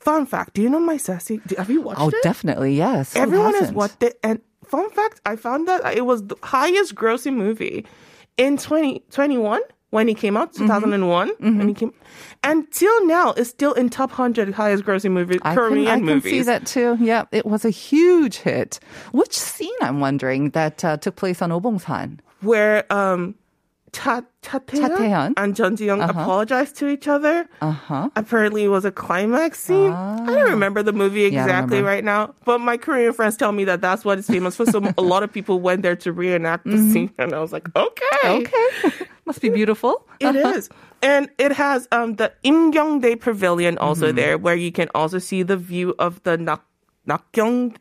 Fun 0.00 0.26
fact: 0.26 0.54
Do 0.54 0.62
you 0.62 0.68
know 0.70 0.80
my 0.80 0.96
sassy? 0.96 1.40
Have 1.56 1.70
you 1.70 1.80
watched 1.82 2.00
Oh, 2.00 2.08
it? 2.08 2.14
Oh, 2.16 2.20
definitely, 2.22 2.74
yes. 2.74 3.14
Who 3.14 3.20
Everyone 3.20 3.54
has 3.54 3.70
watched 3.72 4.02
it. 4.02 4.18
And 4.22 4.40
fun 4.64 4.90
fact: 4.90 5.20
I 5.26 5.36
found 5.36 5.68
that 5.68 5.96
it 5.96 6.04
was 6.06 6.26
the 6.26 6.36
highest 6.42 6.94
grossing 6.94 7.34
movie 7.34 7.86
in 8.36 8.56
2021 8.56 9.60
when 9.90 10.08
it 10.08 10.16
came 10.16 10.36
out, 10.36 10.52
Mm-hmm. 10.54 10.64
2001 10.66 11.30
when 11.40 11.68
it 11.70 11.76
came. 11.76 11.92
Until 12.44 13.06
now, 13.06 13.32
it's 13.36 13.50
still 13.50 13.72
in 13.74 13.90
top 13.90 14.10
100 14.10 14.54
highest 14.54 14.84
grossing 14.84 15.10
movie 15.12 15.38
I 15.42 15.54
Korean 15.54 15.84
can, 15.84 16.08
I 16.08 16.12
can 16.12 16.20
see 16.22 16.42
that 16.42 16.64
too. 16.66 16.96
Yeah, 17.00 17.24
it 17.32 17.44
was 17.44 17.64
a 17.64 17.70
huge 17.70 18.36
hit. 18.38 18.78
Which 19.12 19.36
scene, 19.36 19.74
I'm 19.82 20.00
wondering, 20.00 20.50
that 20.50 20.84
uh, 20.84 20.96
took 20.96 21.16
place 21.16 21.42
on 21.42 21.50
Obongsan? 21.50 22.20
where 22.42 22.90
um 22.90 23.34
Cha 23.92 24.22
Cha 24.42 24.58
Taehyun 24.60 24.96
Taehyun? 24.96 25.32
and 25.36 25.54
Jeon 25.54 25.76
Ji 25.76 25.86
Hyun 25.86 26.08
apologized 26.08 26.76
to 26.76 26.88
each 26.88 27.08
other. 27.08 27.48
Uh-huh. 27.60 28.08
Apparently, 28.16 28.64
it 28.64 28.68
was 28.68 28.84
a 28.84 28.92
climax 28.92 29.58
scene. 29.60 29.90
I 29.90 30.26
don't 30.26 30.50
remember 30.50 30.82
the 30.82 30.92
movie 30.92 31.22
Yeah, 31.22 31.42
exactly 31.42 31.78
remember. 31.78 31.88
right 31.88 32.04
now, 32.04 32.34
but 32.44 32.60
my 32.60 32.76
Korean 32.76 33.12
friends 33.12 33.36
tell 33.36 33.52
me 33.52 33.64
that 33.64 33.80
that's 33.80 34.04
what 34.04 34.18
it's 34.18 34.28
famous 34.28 34.56
for. 34.56 34.66
So 34.66 34.80
a 34.98 35.02
lot 35.02 35.22
of 35.22 35.32
people 35.32 35.60
went 35.60 35.82
there 35.82 35.96
to 35.96 36.12
reenact 36.12 36.64
the 36.66 36.78
scene, 36.92 37.10
and 37.18 37.32
I 37.34 37.40
was 37.40 37.52
like, 37.52 37.68
okay, 37.74 38.06
Mm-hmm. 38.22 38.46
Okay. 38.46 39.06
Must 39.26 39.40
be 39.40 39.48
beautiful. 39.48 40.06
it 40.20 40.34
is. 40.36 40.68
And 41.02 41.30
it 41.38 41.52
has 41.52 41.88
um, 41.92 42.16
the 42.16 42.32
Imgyeongdae 42.44 43.20
Pavilion 43.20 43.78
also 43.78 44.08
Mm-hmm. 44.08 44.16
there, 44.16 44.38
where 44.38 44.54
you 44.56 44.70
can 44.72 44.88
also 44.94 45.18
see 45.18 45.42
the 45.42 45.56
view 45.56 45.94
of 45.98 46.22
the 46.24 46.36
Nak 46.36 46.62
Nakgyeong. 47.08 47.76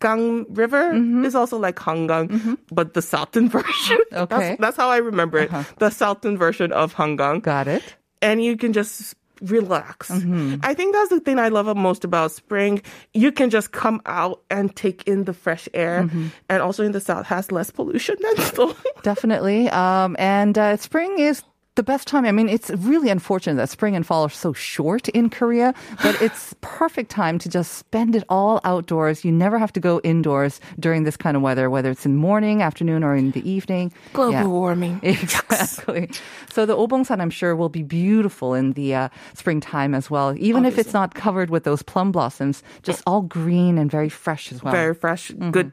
Gang 0.00 0.46
River 0.52 0.92
Mm-hmm. 0.92 1.24
is 1.24 1.34
also 1.34 1.58
like 1.58 1.76
Hangang, 1.76 2.58
but 2.72 2.94
the 2.94 3.02
southern 3.02 3.48
version. 3.56 3.98
Okay. 4.12 4.16
Uh-huh. 4.16 4.26
That's, 4.26 4.60
that's 4.60 4.76
how 4.76 4.88
I 4.90 4.96
remember 4.98 5.38
it. 5.38 5.50
The 5.78 5.90
southern 5.90 6.36
version 6.38 6.72
of 6.72 6.94
Hangang. 6.94 7.42
Got 7.42 7.68
it. 7.68 7.94
And 8.22 8.42
you 8.42 8.56
can 8.56 8.72
just 8.72 9.14
relax. 9.40 10.10
Mm-hmm. 10.10 10.56
I 10.62 10.74
think 10.74 10.94
that's 10.94 11.08
the 11.08 11.20
thing 11.20 11.38
I 11.38 11.48
love 11.48 11.74
most 11.76 12.04
about 12.04 12.30
spring. 12.32 12.82
You 13.14 13.32
can 13.32 13.48
just 13.48 13.72
come 13.72 14.02
out 14.04 14.42
and 14.50 14.74
take 14.76 15.02
in 15.08 15.24
the 15.24 15.32
fresh 15.32 15.66
air. 15.72 16.02
Mm-hmm. 16.02 16.26
And 16.50 16.60
also 16.62 16.84
in 16.84 16.92
the 16.92 17.00
south 17.00 17.24
has 17.26 17.50
less 17.50 17.70
pollution 17.70 18.16
than 18.20 18.36
Seoul. 18.52 18.76
Definitely. 19.02 19.70
Um, 19.70 20.14
and 20.18 20.58
uh, 20.58 20.76
spring 20.76 21.18
is 21.18 21.42
the 21.80 21.92
best 21.92 22.06
time. 22.06 22.26
I 22.26 22.32
mean, 22.32 22.50
it's 22.50 22.68
really 22.92 23.08
unfortunate 23.08 23.56
that 23.56 23.70
spring 23.70 23.96
and 23.96 24.06
fall 24.06 24.22
are 24.26 24.28
so 24.46 24.52
short 24.52 25.08
in 25.08 25.30
Korea, 25.30 25.72
but 26.02 26.14
it's 26.26 26.54
perfect 26.60 27.10
time 27.10 27.38
to 27.38 27.48
just 27.48 27.72
spend 27.78 28.14
it 28.14 28.22
all 28.28 28.60
outdoors. 28.64 29.24
You 29.24 29.32
never 29.32 29.58
have 29.58 29.72
to 29.72 29.80
go 29.80 29.98
indoors 30.04 30.60
during 30.78 31.04
this 31.04 31.16
kind 31.16 31.38
of 31.38 31.42
weather, 31.42 31.70
whether 31.70 31.90
it's 31.90 32.04
in 32.04 32.16
morning, 32.16 32.60
afternoon, 32.60 33.02
or 33.02 33.16
in 33.16 33.30
the 33.30 33.40
evening. 33.48 33.92
Global 34.12 34.32
Yeah. 34.32 34.46
warming. 34.46 35.00
Exactly. 35.20 36.10
So 36.52 36.66
the 36.66 36.76
Obongsan, 36.76 37.18
I'm 37.20 37.30
sure, 37.30 37.56
will 37.56 37.70
be 37.70 37.82
beautiful 37.82 38.52
in 38.52 38.72
the 38.74 38.94
uh, 38.94 39.08
springtime 39.32 39.94
as 39.94 40.10
well. 40.10 40.34
Even 40.36 40.66
if 40.66 40.76
it's 40.78 40.92
not 40.92 41.14
covered 41.14 41.48
with 41.48 41.64
those 41.64 41.82
plum 41.82 42.12
blossoms, 42.12 42.62
just 42.82 43.02
all 43.06 43.22
green 43.22 43.78
and 43.78 43.90
very 43.90 44.10
fresh 44.10 44.52
as 44.52 44.62
well. 44.62 44.72
Very 44.72 44.94
fresh, 44.94 45.32
good 45.50 45.72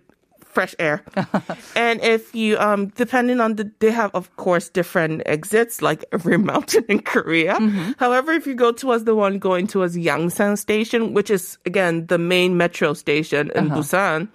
fresh 0.57 0.73
air. 0.79 1.03
and 1.75 2.01
if 2.01 2.33
you, 2.33 2.57
um, 2.57 2.87
depending 2.95 3.39
on 3.39 3.57
the, 3.57 3.69
they 3.77 3.91
have, 3.91 4.09
of 4.15 4.35
course, 4.37 4.69
different 4.69 5.21
exits, 5.27 5.83
like 5.83 6.03
every 6.11 6.39
mountain 6.39 6.83
in 6.89 6.99
Korea. 6.99 7.53
However, 7.99 8.31
if 8.31 8.47
you 8.47 8.55
go 8.55 8.71
towards 8.71 9.03
the 9.03 9.13
one 9.13 9.37
going 9.37 9.67
towards 9.67 9.95
Yangsan 9.95 10.57
Station, 10.57 11.13
which 11.13 11.29
is, 11.29 11.59
again, 11.67 12.07
the 12.07 12.17
main 12.17 12.57
metro 12.57 12.93
station 12.95 13.51
in 13.53 13.69
Busan, 13.69 14.29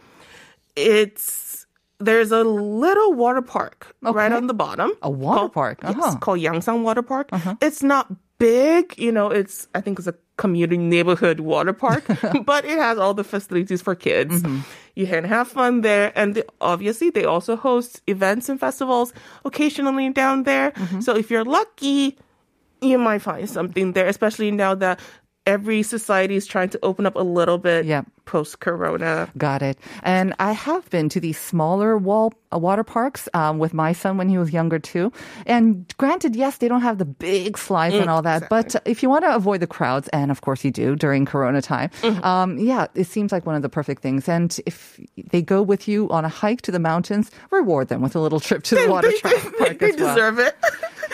it's, 0.76 1.66
there's 1.98 2.30
a 2.30 2.44
little 2.44 3.14
water 3.14 3.42
park 3.42 3.92
right 4.00 4.30
on 4.30 4.46
the 4.46 4.54
bottom. 4.54 4.92
A 5.02 5.10
water 5.10 5.40
called- 5.40 5.52
park, 5.54 5.78
Yes, 5.82 5.96
uh-huh. 5.96 6.18
called 6.18 6.38
Yangsan 6.38 6.82
Water 6.82 7.02
Park. 7.02 7.30
It's 7.60 7.82
not 7.82 8.14
big, 8.38 8.94
you 8.96 9.10
know, 9.10 9.30
it's, 9.30 9.66
I 9.74 9.80
think 9.80 9.98
it's 9.98 10.06
a 10.06 10.14
community 10.36 10.78
neighborhood 10.78 11.40
water 11.40 11.72
park, 11.72 12.04
but 12.44 12.64
it 12.64 12.78
has 12.78 12.98
all 12.98 13.14
the 13.14 13.24
facilities 13.24 13.82
for 13.82 13.94
kids. 13.94 14.42
Mm-hmm. 14.42 14.60
You 14.94 15.06
can 15.06 15.25
have 15.25 15.49
fun 15.49 15.80
there. 15.80 16.12
And 16.14 16.34
they- 16.34 16.44
obviously, 16.61 17.11
they 17.11 17.25
also 17.25 17.56
host 17.56 18.02
events 18.06 18.49
and 18.49 18.61
festivals 18.61 19.12
occasionally 19.44 20.11
down 20.11 20.42
there. 20.44 20.72
Mm-hmm. 20.72 21.00
So 21.00 21.16
if 21.16 21.30
you're 21.30 21.44
lucky, 21.44 22.18
you 22.80 22.99
might 22.99 23.22
find 23.22 23.49
something 23.49 23.92
there, 23.92 24.06
especially 24.06 24.50
now 24.50 24.75
that 24.76 25.00
every 25.46 25.82
society 25.82 26.37
is 26.37 26.46
trying 26.46 26.68
to 26.70 26.78
open 26.82 27.06
up 27.06 27.16
a 27.16 27.22
little 27.22 27.58
bit 27.58 27.84
Yep. 27.87 28.06
post 28.26 28.61
corona. 28.61 29.28
Got 29.37 29.62
it. 29.62 29.78
And 30.02 30.34
I 30.38 30.52
have 30.52 30.88
been 30.90 31.08
to 31.11 31.20
these 31.20 31.38
smaller 31.38 31.96
wall 31.99 32.32
water 32.59 32.85
parks 32.85 33.28
um, 33.35 33.59
with 33.59 33.75
my 33.75 33.92
son 33.92 34.16
when 34.16 34.28
he 34.28 34.38
was 34.38 34.52
younger 34.52 34.78
too. 34.78 35.12
And 35.47 35.92
granted, 35.99 36.37
yes, 36.37 36.59
they 36.59 36.68
don't 36.68 36.82
have 36.82 36.99
the 36.99 37.04
big 37.04 37.59
slides 37.59 37.94
and 37.94 38.11
all 38.11 38.23
that, 38.23 38.49
but 38.49 38.75
if 38.85 39.02
you 39.02 39.09
want 39.09 39.25
to 39.25 39.35
avoid 39.35 39.61
the 39.61 39.66
crowds, 39.66 40.09
and 40.09 40.30
of 40.30 40.40
course 40.40 40.64
you 40.64 40.71
do 40.71 40.97
during 40.97 41.25
Corona 41.26 41.62
time, 41.62 41.90
um, 42.23 42.59
yeah, 42.59 42.87
it 42.94 43.04
seems 43.04 43.32
like 43.32 43.47
one 43.47 43.54
of 43.54 43.62
the 43.62 43.68
perfect 43.68 44.02
things. 44.02 44.28
And 44.28 44.59
if 44.66 45.00
they 45.16 45.42
go 45.42 45.62
with 45.62 45.88
you 45.88 46.09
on 46.11 46.25
a 46.25 46.28
hike 46.28 46.62
to 46.62 46.71
the 46.71 46.78
mountains, 46.78 47.30
reward 47.50 47.88
them 47.88 48.00
with 48.02 48.14
a 48.16 48.21
little 48.21 48.40
trip 48.40 48.62
to 48.64 48.75
the 48.75 48.88
water 48.88 49.11
they, 49.23 49.30
park 49.59 49.78
they 49.78 49.90
as 49.90 49.97
well. 49.97 50.14
deserve 50.14 50.38
it. 50.38 50.56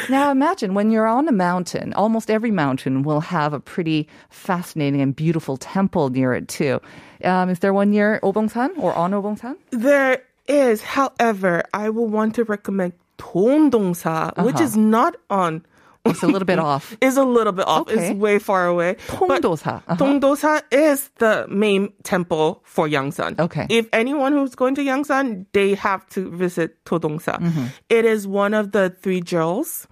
Now 0.08 0.30
imagine 0.30 0.74
when 0.74 0.90
you're 0.90 1.08
on 1.08 1.26
a 1.28 1.32
mountain, 1.32 1.92
almost 1.94 2.30
every 2.30 2.52
mountain 2.52 3.02
will 3.02 3.20
have 3.20 3.52
a 3.52 3.60
pretty 3.60 4.08
fascinating 4.30 5.00
and 5.00 5.14
beautiful 5.14 5.56
temple 5.56 6.08
near 6.10 6.32
it 6.32 6.48
too. 6.48 6.80
Um, 7.24 7.50
is 7.50 7.58
there 7.58 7.74
one 7.74 7.90
near 7.90 8.20
Obongsan 8.22 8.78
or 8.78 8.94
on 8.94 9.10
Obongsan? 9.10 9.56
There 9.70 10.22
is, 10.48 10.82
however, 10.82 11.62
I 11.72 11.90
will 11.90 12.08
want 12.08 12.34
to 12.36 12.44
recommend 12.44 12.94
Tongdongsa, 13.18 14.44
which 14.44 14.60
is 14.60 14.76
not 14.76 15.16
on. 15.30 15.64
It's 16.04 16.22
a 16.22 16.26
little 16.26 16.46
bit 16.46 16.58
off. 16.72 16.96
Is 17.00 17.16
a 17.16 17.24
little 17.24 17.52
bit 17.52 17.66
off. 17.66 17.88
Okay. 17.88 18.10
It's 18.10 18.18
way 18.18 18.38
far 18.38 18.66
away. 18.66 18.96
But 19.08 19.42
Tongdosa. 19.42 19.82
Uh-huh. 19.86 19.96
Tongdosa 19.96 20.62
is 20.70 21.10
the 21.18 21.46
main 21.48 21.92
temple 22.02 22.62
for 22.64 22.88
Yangsan. 22.88 23.38
Okay. 23.38 23.66
If 23.68 23.88
anyone 23.92 24.32
who's 24.32 24.54
going 24.54 24.74
to 24.76 24.82
Yangsan, 24.82 25.46
they 25.52 25.74
have 25.74 26.08
to 26.10 26.30
visit 26.30 26.82
Todongsa. 26.84 27.38
Mm-hmm. 27.40 27.66
It 27.90 28.04
is 28.04 28.26
one 28.26 28.54
of 28.54 28.72
the 28.72 28.90
three 29.02 29.20
jewels. 29.20 29.86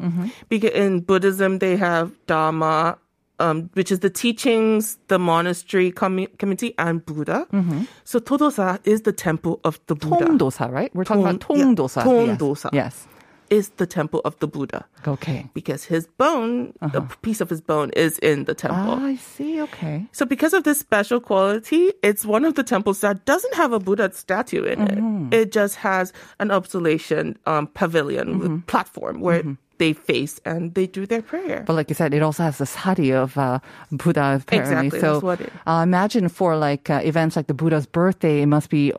Because 0.49 0.71
in 0.71 1.01
Buddhism, 1.01 1.59
they 1.59 1.77
have 1.77 2.13
Dharma, 2.27 2.99
um, 3.39 3.71
which 3.75 3.91
is 3.93 4.01
the 4.01 4.11
teachings, 4.11 4.99
the 5.09 5.19
monastery 5.19 5.93
commu- 5.93 6.37
community, 6.39 6.75
and 6.79 7.05
Buddha. 7.05 7.47
So 8.05 8.19
Todosa 8.21 8.79
is 8.85 9.03
the 9.03 9.13
temple 9.13 9.61
of 9.65 9.81
the 9.87 9.95
Buddha. 9.95 10.27
Tongdosa, 10.27 10.71
right? 10.71 10.95
We're 10.95 11.05
talking 11.05 11.23
about 11.23 11.41
Tong- 11.41 11.59
yeah, 11.59 11.65
Tongdosa. 11.65 12.03
Tongdosa. 12.03 12.71
Yes. 12.73 13.07
Is 13.49 13.69
the 13.77 13.87
temple 13.87 14.21
of 14.25 14.37
the 14.41 14.49
Buddha. 14.49 14.85
Okay. 15.07 15.49
Because 15.55 15.85
his 15.85 16.09
bone, 16.19 16.73
a 16.83 17.01
piece 17.23 17.41
of 17.41 17.49
his 17.49 17.61
bone 17.61 17.91
is 17.91 18.19
in 18.19 18.43
the 18.43 18.55
temple. 18.55 18.95
Ah, 18.99 19.05
I 19.07 19.15
see. 19.15 19.63
Okay. 19.63 20.05
So 20.11 20.27
because 20.27 20.53
of 20.53 20.65
this 20.65 20.81
special 20.81 21.21
quality, 21.21 21.93
it's 22.03 22.25
one 22.27 22.45
of 22.45 22.55
the 22.57 22.65
temples 22.65 23.03
that 23.03 23.25
doesn't 23.25 23.55
have 23.55 23.73
a 23.73 23.79
Buddha 23.79 24.11
statue 24.13 24.65
in 24.65 24.81
Mm-hmm. 24.81 25.33
it. 25.33 25.39
It 25.43 25.53
just 25.53 25.77
has 25.77 26.13
an 26.41 26.51
observation 26.51 27.39
um, 27.47 27.69
pavilion 27.69 28.41
Mm-hmm. 28.41 28.59
platform 28.67 29.21
where 29.21 29.45
they 29.79 29.93
face 29.93 30.41
and 30.45 30.75
they 30.75 30.87
do 30.87 31.07
their 31.07 31.23
prayer. 31.23 31.63
But 31.67 31.75
like 31.75 31.89
you 31.91 31.95
said, 31.95 32.15
it 32.15 32.23
also 32.23 32.43
has 32.43 32.59
the 32.59 32.67
sari 32.67 33.13
of 33.13 33.37
uh, 33.37 33.59
Buddha 33.91 34.41
apparently. 34.43 34.87
Exactly, 34.87 35.01
so 35.01 35.31
it- 35.31 35.53
uh, 35.67 35.81
imagine 35.83 36.29
for 36.29 36.57
like 36.57 36.89
uh, 36.91 37.01
events 37.05 37.37
like 37.37 37.47
the 37.47 37.55
Buddha's 37.55 37.87
birthday, 37.87 38.43
it 38.43 38.47
must 38.47 38.71
be 38.71 38.93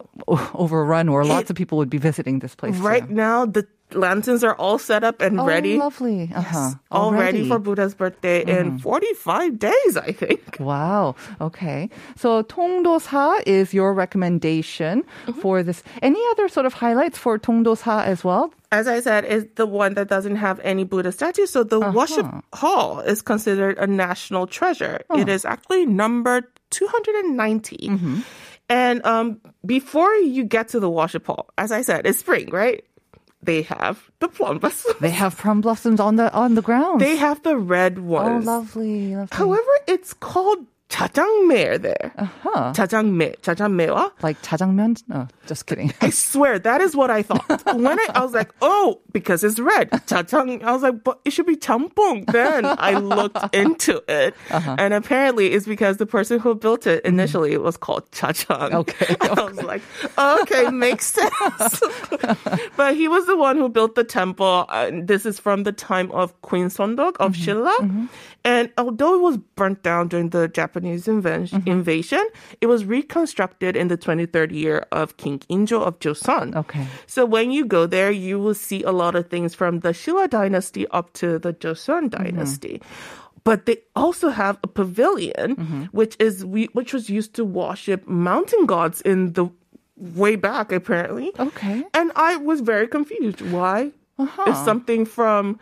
overrun, 0.53 1.09
or 1.09 1.25
lots 1.25 1.49
of 1.49 1.55
people 1.55 1.77
would 1.77 1.89
be 1.89 1.97
visiting 1.97 2.39
this 2.39 2.55
place. 2.55 2.75
right 2.77 3.09
now, 3.09 3.45
the 3.45 3.65
lanterns 3.93 4.43
are 4.43 4.55
all 4.55 4.77
set 4.77 5.03
up 5.03 5.21
and 5.21 5.39
Oh, 5.39 5.45
ready. 5.45 5.77
lovely. 5.77 6.29
Uh-huh. 6.35 6.71
All 6.91 7.13
ready 7.13 7.47
for 7.47 7.57
Buddha's 7.59 7.95
birthday 7.95 8.43
in 8.43 8.79
45 8.79 9.59
days, 9.59 9.97
I 9.97 10.11
think. 10.11 10.57
Wow. 10.59 11.15
Okay. 11.39 11.89
So 12.15 12.43
Tongdosa 12.43 13.43
is 13.45 13.73
your 13.73 13.93
recommendation 13.93 15.03
Mm-hmm. 15.25 15.39
for 15.39 15.63
this. 15.63 15.83
Any 16.01 16.19
other 16.31 16.47
sort 16.49 16.65
of 16.65 16.73
highlights 16.73 17.17
for 17.17 17.37
Tongdosa 17.39 18.03
as 18.03 18.23
well? 18.23 18.51
As 18.71 18.87
I 18.87 18.99
said, 18.99 19.23
is 19.23 19.45
the 19.55 19.65
one 19.65 19.93
that 19.93 20.09
doesn't 20.09 20.35
have 20.35 20.59
any 20.59 20.83
Buddha 20.83 21.11
statue. 21.11 21.45
So 21.45 21.63
the 21.63 21.79
worship 21.79 22.25
hall 22.53 22.99
is 22.99 23.21
considered 23.21 23.77
a 23.77 23.87
national 23.87 24.47
treasure. 24.47 24.99
It 25.15 25.29
is 25.29 25.45
actually 25.45 25.85
number 25.85 26.43
290. 26.71 27.89
And 28.69 29.05
um, 29.05 29.39
before 29.65 30.13
you 30.15 30.43
get 30.43 30.67
to 30.69 30.79
the 30.79 30.89
worship 30.89 31.27
hall, 31.27 31.47
as 31.57 31.71
I 31.71 31.81
said, 31.81 32.05
it's 32.05 32.19
spring, 32.19 32.49
right? 32.51 32.83
They 33.41 33.61
have 33.63 34.09
the 34.19 34.27
plum 34.27 34.57
blossoms. 34.59 34.95
They 34.99 35.11
have 35.11 35.37
plum 35.37 35.61
blossoms 35.61 35.99
on 35.99 36.15
the 36.15 36.33
on 36.33 36.55
the 36.55 36.61
ground. 36.61 37.01
They 37.01 37.17
have 37.17 37.43
the 37.43 37.57
red 37.57 37.97
oh, 37.97 38.01
ones. 38.01 38.45
lovely, 38.45 39.15
lovely. 39.15 39.37
However, 39.37 39.71
it's 39.87 40.13
called 40.13 40.65
jajangme 40.89 41.81
there. 41.81 42.11
huh. 42.43 42.73
Jajangme. 42.73 43.37
Jajangmewa. 43.41 44.11
Like 44.21 44.41
jajangmyeon? 44.41 45.03
No, 45.07 45.27
just 45.45 45.65
kidding. 45.65 45.93
I 46.01 46.09
swear 46.09 46.59
that 46.59 46.81
is 46.81 46.95
what 46.95 47.11
I 47.11 47.23
thought. 47.23 47.63
When 47.75 47.87
I, 47.99 48.07
I 48.15 48.23
was 48.23 48.33
like, 48.33 48.51
oh, 48.61 48.99
because 49.11 49.43
it's 49.43 49.59
red. 49.59 49.89
Jajang. 49.91 50.63
I 50.63 50.71
was 50.71 50.81
like, 50.83 51.03
but 51.03 51.19
it 51.25 51.31
should 51.31 51.45
be 51.45 51.55
champong. 51.57 52.25
Then 52.31 52.65
I 52.65 52.93
looked 52.99 53.53
into 53.55 54.01
it, 54.07 54.33
Uh-huh. 54.49 54.75
and 54.79 54.93
apparently 54.93 55.51
it's 55.53 55.65
because 55.65 55.97
the 55.97 56.05
person 56.05 56.39
who 56.39 56.55
built 56.55 56.87
it 56.87 57.03
initially 57.05 57.53
it 57.53 57.61
was 57.61 57.77
called 57.77 58.09
jajang. 58.11 58.71
Mm-hmm. 58.71 58.75
Okay, 58.75 59.15
I 59.21 59.43
was 59.43 59.61
like, 59.63 59.81
okay, 60.17 60.69
makes 60.71 61.07
sense. 61.07 61.81
but 62.77 62.95
he 62.95 63.07
was 63.07 63.25
the 63.25 63.35
one 63.37 63.57
who 63.57 63.69
built 63.69 63.95
the 63.95 64.03
temple. 64.03 64.65
And 64.69 65.07
this 65.07 65.25
is 65.25 65.39
from 65.39 65.63
the 65.63 65.71
time 65.71 66.11
of 66.11 66.39
Queen 66.41 66.67
Sondok 66.67 67.17
of 67.17 67.33
Mm-hmm. 67.33 67.51
Shilla. 67.51 68.09
And 68.45 68.71
although 68.77 69.15
it 69.15 69.21
was 69.21 69.37
burnt 69.55 69.83
down 69.83 70.07
during 70.07 70.29
the 70.29 70.47
Japanese 70.47 70.76
inven- 70.83 71.49
Mm-hmm. 71.49 71.67
invasion, 71.69 72.23
it 72.61 72.67
was 72.67 72.85
reconstructed 72.85 73.75
in 73.75 73.87
the 73.87 73.97
23rd 73.97 74.51
year 74.51 74.85
of 74.91 75.17
King 75.17 75.39
Injo 75.49 75.81
of 75.81 75.99
Joseon. 75.99 76.55
Okay. 76.55 76.85
So 77.05 77.25
when 77.25 77.51
you 77.51 77.65
go 77.65 77.85
there, 77.85 78.11
you 78.11 78.39
will 78.39 78.53
see 78.53 78.83
a 78.83 78.91
lot 78.91 79.15
of 79.15 79.29
things 79.29 79.53
from 79.55 79.79
the 79.81 79.89
Shilla 79.89 80.29
dynasty 80.29 80.87
up 80.89 81.13
to 81.13 81.39
the 81.39 81.53
Joseon 81.53 82.09
Mm-hmm. 82.09 82.23
dynasty. 82.23 82.81
But 83.43 83.65
they 83.65 83.77
also 83.95 84.29
have 84.29 84.57
a 84.63 84.67
pavilion, 84.67 85.55
Mm-hmm. 85.55 85.83
which 85.95 86.15
is 86.19 86.43
we, 86.43 86.65
which 86.73 86.93
was 86.93 87.09
used 87.09 87.33
to 87.35 87.45
worship 87.45 88.05
mountain 88.07 88.65
gods 88.65 88.99
in 89.01 89.33
the 89.33 89.47
way 89.95 90.35
back, 90.35 90.71
apparently. 90.71 91.31
Okay. 91.39 91.83
And 91.93 92.11
I 92.15 92.35
was 92.37 92.61
very 92.61 92.87
confused. 92.87 93.41
Why? 93.41 93.91
It's 94.19 94.63
something 94.65 95.05
from 95.05 95.59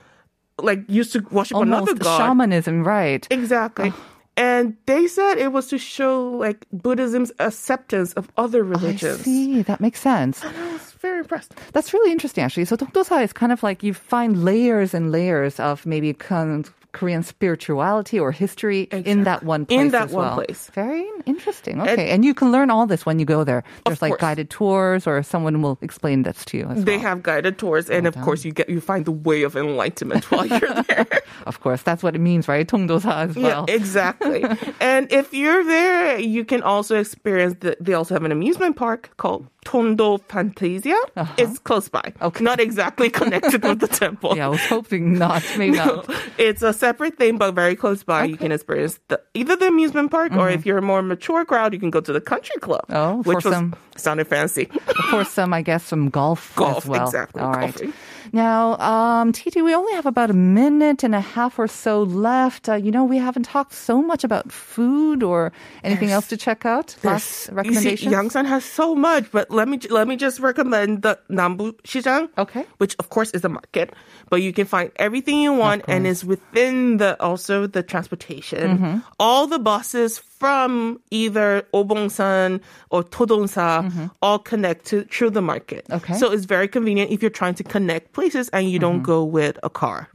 like 0.62 0.80
used 0.88 1.12
to 1.14 1.20
worship 1.32 1.58
another 1.58 1.92
Almost 1.92 2.00
god. 2.02 2.18
shamanism, 2.18 2.84
right? 2.88 3.28
Exactly. 3.30 3.92
And 4.38 4.76
they 4.86 5.08
said 5.08 5.36
it 5.38 5.52
was 5.54 5.68
to 5.68 5.78
show 5.78 6.32
like 6.32 6.66
Buddhism's 6.74 7.32
acceptance 7.40 8.14
of 8.14 8.30
other 8.38 8.64
religions. 8.64 9.22
I 9.22 9.24
see. 9.24 9.62
That 9.62 9.80
makes 9.80 10.02
sense. 10.02 10.44
And 10.44 10.56
I 10.58 10.74
was 10.74 10.92
very 11.00 11.20
impressed. 11.20 11.54
That's 11.72 11.94
really 11.94 12.12
interesting, 12.12 12.44
actually. 12.44 12.66
So 12.66 12.76
Tongdosa 12.76 13.24
is 13.24 13.32
kind 13.32 13.52
of 13.52 13.64
like 13.64 13.82
you 13.84 13.94
find 13.94 14.44
layers 14.44 14.94
and 14.94 15.12
layers 15.12 15.60
of 15.60 15.86
maybe 15.86 16.14
con- 16.14 16.66
Korean 16.96 17.24
spirituality 17.24 18.18
or 18.18 18.32
history 18.32 18.84
in 18.92 19.26
that 19.26 19.44
one 19.44 19.66
place. 19.66 19.82
In 19.82 19.92
that 19.92 20.12
one 20.12 20.28
well. 20.28 20.36
place. 20.36 20.72
Very 20.74 21.06
interesting. 21.26 21.82
Okay, 21.82 22.10
and, 22.10 22.24
you 22.24 22.34
can 22.34 22.52
learn 22.54 22.72
all 22.72 22.88
this 22.88 23.06
when 23.06 23.20
you 23.20 23.26
go 23.26 23.44
there. 23.44 23.64
There's 23.86 24.02
like 24.02 24.12
course. 24.12 24.22
guided 24.22 24.50
tours, 24.50 25.06
or 25.06 25.22
someone 25.22 25.62
will 25.62 25.78
explain 25.82 26.24
this 26.24 26.46
to 26.46 26.58
you. 26.58 26.66
As 26.68 26.86
They 26.86 26.96
well. 26.96 27.08
have 27.08 27.22
guided 27.22 27.58
tours, 27.58 27.90
and 27.90 28.08
of 28.08 28.16
course, 28.22 28.46
you 28.46 28.54
get 28.54 28.70
you 28.70 28.80
find 28.80 29.04
the 29.04 29.12
way 29.12 29.44
of 29.44 29.58
enlightenment 29.58 30.24
while 30.32 30.48
you're 30.48 30.84
there. 30.88 31.08
Of 31.46 31.60
course, 31.60 31.82
that's 31.84 32.02
what 32.02 32.16
it 32.16 32.20
means, 32.20 32.48
right? 32.48 32.66
Tongdosa 32.66 33.30
as 33.30 33.36
well. 33.36 33.66
Yeah, 33.68 33.76
exactly. 33.76 34.44
and 34.80 35.12
if 35.12 35.34
you're 35.34 35.64
there, 35.64 36.18
you 36.18 36.46
can 36.46 36.64
also 36.64 36.98
experience. 36.98 37.58
The, 37.60 37.78
they 37.80 37.94
also 37.94 38.16
have 38.16 38.24
an 38.24 38.32
amusement 38.32 38.78
park 38.78 39.12
called 39.18 39.46
Tongdo 39.66 40.22
Fantasia. 40.30 40.96
It's 41.38 41.60
close 41.60 41.90
by. 41.90 42.00
Uh-huh. 42.00 42.28
Okay. 42.28 42.44
Not 42.44 42.60
exactly 42.60 43.10
connected 43.10 43.64
with 43.64 43.80
the 43.80 43.88
temple. 44.06 44.38
yeah, 44.38 44.46
I 44.46 44.50
was 44.50 44.66
hoping 44.68 45.18
not. 45.18 45.44
Maybe 45.58 45.76
not. 45.78 46.10
It's 46.38 46.62
a 46.62 46.72
separate 46.72 47.18
thing, 47.18 47.38
but 47.38 47.54
very 47.54 47.76
close 47.76 48.04
by. 48.04 48.26
You 48.26 48.38
can 48.38 48.52
experience 48.52 49.00
the, 49.10 49.20
either 49.34 49.56
the 49.56 49.68
amusement 49.68 50.12
park, 50.12 50.32
or 50.34 50.50
if 50.50 50.66
you're 50.66 50.78
a 50.78 50.82
more 50.82 51.02
mature 51.02 51.44
crowd, 51.46 51.74
you 51.74 51.80
can 51.80 51.90
go 51.90 52.00
to 52.00 52.14
the 52.14 52.22
country 52.22 52.56
club. 52.62 52.86
Mm-hmm. 52.88 53.20
Oh, 53.20 53.24
for 53.24 53.36
which 53.36 53.44
was, 53.44 53.54
some- 53.54 53.76
sounded 53.98 54.28
fancy. 54.28 54.66
for 55.10 55.24
some 55.26 55.54
I 55.54 55.62
guess 55.62 55.84
some 55.84 56.10
golf, 56.10 56.56
Golf, 56.56 56.78
as 56.78 56.86
well. 56.86 57.06
exactly, 57.06 57.42
All 57.42 57.52
right. 57.52 57.74
golfing. 57.74 57.94
Now, 58.34 58.76
um, 58.80 59.32
Titi, 59.32 59.62
we 59.62 59.74
only 59.76 59.94
have 59.94 60.06
about 60.08 60.30
a 60.32 60.34
minute 60.34 61.04
and 61.04 61.14
a 61.16 61.22
half 61.22 61.60
or 61.60 61.68
so 61.68 62.02
left. 62.04 62.68
Uh, 62.68 62.74
you 62.74 62.92
know, 62.92 63.04
we 63.06 63.18
haven't 63.18 63.44
talked 63.44 63.74
so 63.74 64.02
much 64.02 64.24
about 64.24 64.52
food 64.52 65.22
or 65.24 65.52
anything 65.84 66.10
else 66.10 66.28
to 66.30 66.38
check 66.38 66.66
out. 66.66 66.96
Last 67.04 67.50
recommendation. 67.50 68.12
Yangsan 68.12 68.46
has 68.48 68.66
so 68.66 68.96
much, 68.96 69.32
but 69.32 69.50
let 69.56 69.68
me 69.68 69.80
let 69.90 70.08
me 70.08 70.16
just 70.16 70.40
recommend 70.40 71.02
the 71.02 71.18
Nambu 71.32 71.74
Shijang. 71.84 72.30
Okay. 72.38 72.66
Which 72.78 72.96
of 73.00 73.10
course 73.10 73.32
is 73.32 73.44
a 73.46 73.50
market, 73.50 73.94
but 74.30 74.42
you 74.42 74.52
can 74.54 74.68
find 74.68 74.92
everything 74.98 75.40
you 75.40 75.54
want 75.54 75.88
and 75.88 76.06
is 76.06 76.24
within 76.26 76.98
the 76.98 77.16
also 77.22 77.66
the 77.68 77.82
transportation. 77.82 78.78
Mm-hmm. 78.78 78.98
All 79.20 79.48
the 79.48 79.60
buses 79.60 80.20
from 80.40 81.00
either 81.12 81.66
Obongsan 81.74 82.62
or 82.90 83.04
Todongsa 83.04 84.12
all 84.22 84.40
connect 84.40 84.86
to 84.86 85.04
through 85.06 85.30
the 85.32 85.42
market. 85.42 85.86
Mm-hmm. 85.86 85.94
Okay. 85.96 86.14
So 86.16 86.32
it's 86.32 86.46
very 86.46 86.68
convenient 86.68 87.12
if 87.12 87.22
you're 87.22 87.30
trying 87.30 87.56
to 87.56 87.64
connect 87.64 88.14
places 88.14 88.50
and 88.50 88.70
you 88.70 88.80
don't 88.80 89.02
go 89.02 89.24
with 89.24 89.58
a 89.64 89.70
car. 89.70 90.10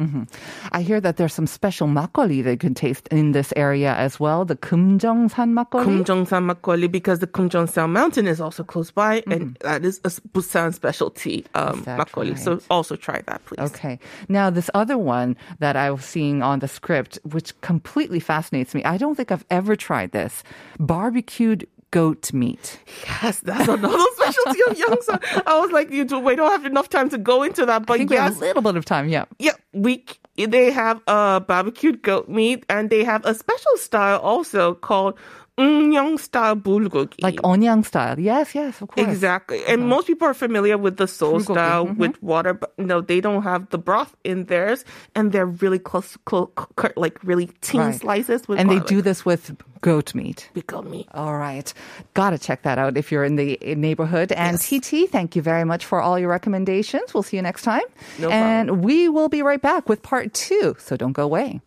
I 0.72 0.83
hear 0.83 1.00
that 1.00 1.16
there's 1.16 1.35
some 1.35 1.46
special 1.46 1.88
makgeolli 1.88 2.44
that 2.44 2.50
you 2.50 2.59
can 2.59 2.74
taste 2.74 3.09
in 3.09 3.33
this 3.33 3.52
area 3.56 3.94
as 3.94 4.20
well. 4.20 4.44
The 4.44 4.56
Kumjongsan 4.56 5.52
makgeolli. 5.54 6.04
Kumjongsan 6.04 6.52
makgeolli 6.52 6.90
because 6.90 7.18
the 7.20 7.26
Kumjongsan 7.26 7.90
mountain 7.90 8.26
is 8.26 8.40
also 8.40 8.62
close 8.62 8.90
by 8.90 9.22
and 9.26 9.56
that 9.61 9.85
is 9.85 10.00
a 10.04 10.11
Busan 10.33 10.74
specialty 10.74 11.44
um, 11.54 11.80
Mm-hmm. 11.80 12.00
Makgeolli. 12.00 12.38
So 12.38 12.61
also 12.70 12.96
try 12.96 13.22
that, 13.26 13.44
please. 13.46 13.61
Okay. 13.61 13.98
Now, 14.28 14.50
this 14.50 14.68
other 14.74 14.98
one 14.98 15.37
that 15.59 15.76
I 15.76 15.90
was 15.90 16.04
seeing 16.04 16.42
on 16.42 16.59
the 16.61 16.68
script, 16.68 17.18
which 17.24 17.59
completely 17.62 18.20
fascinates 18.20 18.74
me. 18.74 18.85
I 18.85 18.96
don't 18.96 19.14
think 19.14 19.30
I've 19.33 19.44
ever 19.50 19.76
tried 19.76 20.10
this. 20.12 20.42
Barbecued 20.79 21.66
goat 21.90 22.33
meat. 22.33 22.79
Yes, 23.05 23.40
that's 23.40 23.68
another 23.68 23.99
specialty 24.14 24.61
of 24.68 24.77
Yangsan. 24.77 25.42
I 25.46 25.59
was 25.61 25.73
like, 25.73 25.90
you 25.90 26.05
do, 26.05 26.18
we 26.20 26.37
don't 26.37 26.51
have 26.51 26.64
enough 26.64 26.88
time 26.88 27.09
to 27.11 27.18
go 27.18 27.42
into 27.42 27.66
that, 27.66 27.83
I 27.83 27.85
but 27.85 27.99
think 27.99 28.11
we 28.11 28.16
have 28.16 28.37
a 28.37 28.40
little 28.40 28.62
bit 28.62 28.77
of 28.77 28.85
time. 28.85 29.09
Yeah. 29.09 29.25
yeah, 29.38 29.53
we 29.73 30.05
they 30.37 30.70
have 30.70 31.01
a 31.07 31.40
barbecued 31.46 32.03
goat 32.03 32.29
meat 32.29 32.64
and 32.68 32.90
they 32.90 33.05
have 33.05 33.25
a 33.27 33.35
special 33.35 33.77
style 33.77 34.20
also 34.20 34.75
called 34.75 35.18
Eonyang 35.61 36.18
style 36.18 36.57
bulgogi. 36.57 37.23
Like 37.23 37.37
Eonyang 37.37 37.85
style. 37.85 38.18
Yes, 38.18 38.55
yes, 38.55 38.81
of 38.81 38.88
course. 38.88 39.07
Exactly. 39.07 39.61
And 39.66 39.88
most 39.88 40.07
people 40.07 40.27
are 40.29 40.35
familiar 40.35 40.79
with 40.79 40.96
the 40.96 41.07
Seoul 41.07 41.40
Bulgogi, 41.40 41.42
style 41.42 41.87
mhm. 41.87 41.96
with 41.96 42.23
water, 42.23 42.55
but 42.55 42.73
no, 42.79 43.01
they 43.01 43.20
don't 43.20 43.42
have 43.42 43.68
the 43.70 43.79
broth 43.79 44.16
in 44.25 44.44
theirs. 44.46 44.85
And 45.14 45.33
they're 45.33 45.46
really 45.46 45.79
close, 45.79 46.16
close 46.25 46.49
like 46.96 47.23
really 47.23 47.46
thin 47.62 47.81
Right. 47.81 47.94
slices 48.01 48.49
with 48.49 48.59
And 48.59 48.70
they 48.70 48.81
do 48.81 49.03
this 49.03 49.25
with 49.25 49.57
goat 49.81 50.14
meat. 50.14 50.49
with 50.55 50.66
goat 50.66 50.87
meat. 50.87 51.09
All 51.14 51.37
right. 51.37 51.73
Got 52.14 52.31
to 52.31 52.38
check 52.38 52.62
that 52.62 52.79
out 52.79 52.96
if 52.96 53.11
you're 53.12 53.25
in 53.25 53.37
the 53.37 53.59
neighborhood. 53.77 54.33
And 54.33 54.59
Titi, 54.61 55.07
thank 55.07 55.37
you 55.37 55.42
very 55.42 55.64
much 55.64 55.85
for 55.85 56.01
all 56.01 56.18
your 56.18 56.29
recommendations. 56.29 57.12
We'll 57.14 57.23
see 57.23 57.37
you 57.37 57.42
next 57.42 57.62
time. 57.62 57.85
No 58.18 58.29
and 58.31 58.85
we 58.85 59.09
will 59.09 59.29
be 59.29 59.42
right 59.42 59.61
back 59.61 59.88
with 59.88 60.03
part 60.03 60.33
two. 60.35 60.77
So 60.79 60.96
don't 60.96 61.12
go 61.12 61.25
away. 61.25 61.61